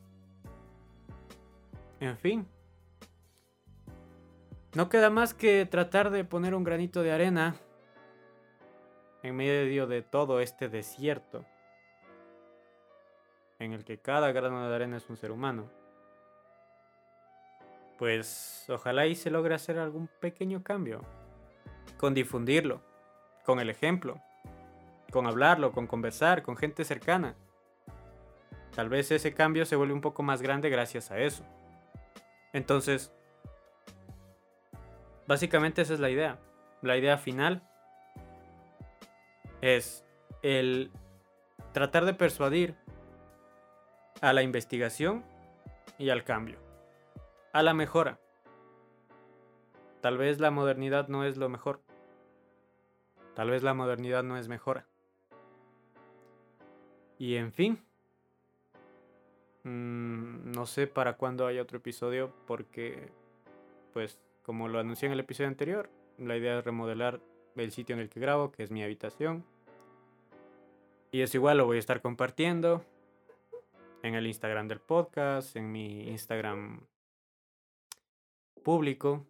En 2.00 2.16
fin, 2.16 2.48
no 4.74 4.88
queda 4.88 5.10
más 5.10 5.34
que 5.34 5.66
tratar 5.66 6.10
de 6.10 6.24
poner 6.24 6.54
un 6.54 6.64
granito 6.64 7.02
de 7.02 7.12
arena 7.12 7.56
en 9.22 9.36
medio 9.36 9.86
de 9.86 10.00
todo 10.00 10.40
este 10.40 10.70
desierto 10.70 11.44
en 13.58 13.74
el 13.74 13.84
que 13.84 13.98
cada 13.98 14.32
grano 14.32 14.66
de 14.66 14.74
arena 14.74 14.96
es 14.96 15.10
un 15.10 15.16
ser 15.16 15.30
humano. 15.30 15.70
Pues 18.00 18.64
ojalá 18.70 19.06
y 19.06 19.14
se 19.14 19.30
logre 19.30 19.54
hacer 19.54 19.78
algún 19.78 20.08
pequeño 20.20 20.62
cambio. 20.62 21.02
Con 21.98 22.14
difundirlo, 22.14 22.80
con 23.44 23.60
el 23.60 23.68
ejemplo, 23.68 24.18
con 25.12 25.26
hablarlo, 25.26 25.72
con 25.72 25.86
conversar, 25.86 26.42
con 26.42 26.56
gente 26.56 26.86
cercana. 26.86 27.36
Tal 28.74 28.88
vez 28.88 29.10
ese 29.10 29.34
cambio 29.34 29.66
se 29.66 29.76
vuelve 29.76 29.92
un 29.92 30.00
poco 30.00 30.22
más 30.22 30.40
grande 30.40 30.70
gracias 30.70 31.10
a 31.10 31.18
eso. 31.18 31.44
Entonces, 32.54 33.12
básicamente 35.26 35.82
esa 35.82 35.92
es 35.92 36.00
la 36.00 36.08
idea. 36.08 36.38
La 36.80 36.96
idea 36.96 37.18
final 37.18 37.62
es 39.60 40.06
el 40.40 40.90
tratar 41.72 42.06
de 42.06 42.14
persuadir 42.14 42.76
a 44.22 44.32
la 44.32 44.42
investigación 44.42 45.22
y 45.98 46.08
al 46.08 46.24
cambio, 46.24 46.69
a 47.52 47.62
la 47.62 47.74
mejora. 47.74 48.20
Tal 50.00 50.16
vez 50.16 50.40
la 50.40 50.50
modernidad 50.50 51.08
no 51.08 51.24
es 51.24 51.36
lo 51.36 51.48
mejor. 51.48 51.80
Tal 53.34 53.50
vez 53.50 53.62
la 53.62 53.74
modernidad 53.74 54.22
no 54.22 54.36
es 54.36 54.48
mejora. 54.48 54.86
Y 57.18 57.36
en 57.36 57.52
fin. 57.52 57.82
Mm, 59.64 60.52
no 60.52 60.64
sé 60.64 60.86
para 60.86 61.16
cuándo 61.16 61.46
hay 61.46 61.58
otro 61.58 61.78
episodio 61.78 62.32
porque, 62.46 63.12
pues, 63.92 64.18
como 64.42 64.68
lo 64.68 64.78
anuncié 64.78 65.06
en 65.06 65.12
el 65.12 65.20
episodio 65.20 65.48
anterior, 65.48 65.90
la 66.16 66.36
idea 66.36 66.58
es 66.58 66.64
remodelar 66.64 67.20
el 67.56 67.72
sitio 67.72 67.94
en 67.94 68.00
el 68.00 68.08
que 68.08 68.20
grabo, 68.20 68.52
que 68.52 68.62
es 68.62 68.70
mi 68.70 68.82
habitación. 68.82 69.44
Y 71.12 71.20
es 71.20 71.34
igual, 71.34 71.58
lo 71.58 71.66
voy 71.66 71.76
a 71.76 71.80
estar 71.80 72.00
compartiendo 72.00 72.84
en 74.02 74.14
el 74.14 74.26
Instagram 74.26 74.68
del 74.68 74.80
podcast, 74.80 75.56
en 75.56 75.70
mi 75.70 76.08
Instagram 76.08 76.86
público. 78.62 79.26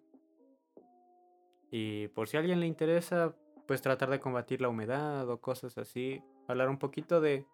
Y 1.71 2.09
por 2.09 2.29
si 2.29 2.37
a 2.37 2.41
alguien 2.41 2.61
le 2.61 2.67
interesa, 2.67 3.35
pues 3.67 3.83
tratar 3.83 4.11
de 4.11 4.21
combatir 4.21 4.61
la 4.61 4.69
humedad 4.69 5.29
o 5.29 5.41
cosas 5.41 5.79
así. 5.79 6.23
Hablar 6.49 6.69
un 6.69 6.79
poquito 6.79 7.21
de, 7.21 7.47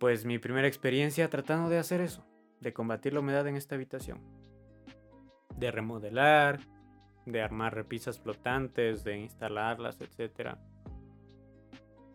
pues 0.00 0.24
mi 0.24 0.38
primera 0.38 0.66
experiencia 0.66 1.28
tratando 1.28 1.68
de 1.68 1.78
hacer 1.78 2.00
eso. 2.00 2.24
De 2.60 2.72
combatir 2.72 3.12
la 3.12 3.20
humedad 3.20 3.46
en 3.46 3.56
esta 3.56 3.74
habitación. 3.74 4.20
De 5.56 5.70
remodelar, 5.70 6.60
de 7.26 7.42
armar 7.42 7.74
repisas 7.74 8.18
flotantes, 8.18 9.04
de 9.04 9.18
instalarlas, 9.18 9.98
etc. 10.00 10.56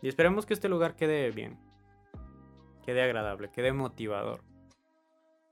Y 0.02 0.08
esperemos 0.08 0.46
que 0.46 0.54
este 0.56 0.70
lugar 0.70 0.96
quede 0.96 1.30
bien. 1.32 1.60
Quede 2.84 3.04
agradable, 3.04 3.52
quede 3.52 3.74
motivador. 3.74 4.44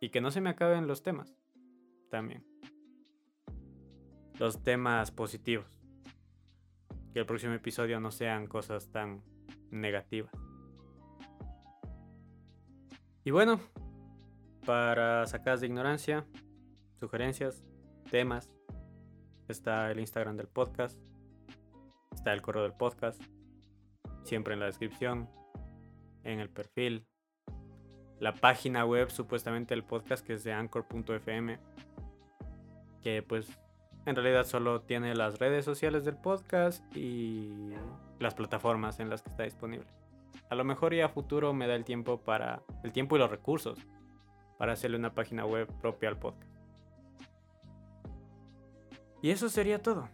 Y 0.02 0.10
que 0.10 0.22
no 0.22 0.32
se 0.32 0.42
me 0.42 0.50
acaben 0.50 0.88
los 0.88 1.04
temas. 1.04 1.38
También 2.10 2.55
los 4.40 4.64
temas 4.64 5.12
positivos. 5.12 5.66
Que 7.14 7.20
el 7.20 7.26
próximo 7.26 7.54
episodio 7.54 8.00
no 8.00 8.12
sean 8.12 8.48
cosas 8.48 8.92
tan 8.92 9.22
negativas. 9.72 10.32
Y 13.24 13.32
bueno, 13.32 13.60
para 14.66 15.26
sacadas 15.26 15.62
de 15.62 15.68
ignorancia, 15.68 16.26
sugerencias, 17.00 17.64
temas, 18.12 18.52
está 19.48 19.92
el 19.92 20.00
Instagram 20.00 20.38
del 20.38 20.48
podcast, 20.48 21.00
está 22.14 22.34
el 22.34 22.42
correo 22.42 22.64
del 22.64 22.74
podcast, 22.74 23.22
siempre 24.24 24.54
en 24.54 24.60
la 24.60 24.68
descripción, 24.68 25.30
en 26.24 26.40
el 26.40 26.50
perfil, 26.50 27.08
la 28.20 28.34
página 28.34 28.86
web 28.86 29.10
supuestamente 29.10 29.74
del 29.74 29.84
podcast 29.84 30.26
que 30.26 30.34
es 30.34 30.44
de 30.44 30.54
anchor.fm, 30.54 31.60
que 33.02 33.24
pues 33.24 33.48
en 34.06 34.16
realidad 34.16 34.46
solo 34.46 34.82
tiene 34.82 35.16
las 35.16 35.40
redes 35.40 35.66
sociales 35.66 36.06
del 36.06 36.16
podcast 36.18 36.84
y 36.96 37.74
las 38.20 38.36
plataformas 38.36 39.00
en 39.00 39.10
las 39.10 39.22
que 39.22 39.30
está 39.30 39.44
disponible. 39.44 39.88
A 40.50 40.56
lo 40.56 40.64
mejor 40.64 40.94
ya 40.94 41.06
a 41.06 41.10
futuro 41.10 41.54
me 41.54 41.68
da 41.68 41.76
el 41.76 41.86
tiempo 41.86 42.20
para 42.22 42.62
el 42.84 42.92
tiempo 42.92 43.16
y 43.16 43.20
los 43.20 43.30
recursos 43.30 43.80
para 44.58 44.74
hacerle 44.74 44.98
una 44.98 45.14
página 45.14 45.46
web 45.46 45.68
propia 45.82 46.10
al 46.10 46.20
podcast. 46.20 46.52
Y 49.22 49.32
eso 49.32 49.50
sería 49.50 49.82
todo. 49.82 50.08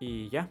Y 0.00 0.30
ya. 0.30 0.48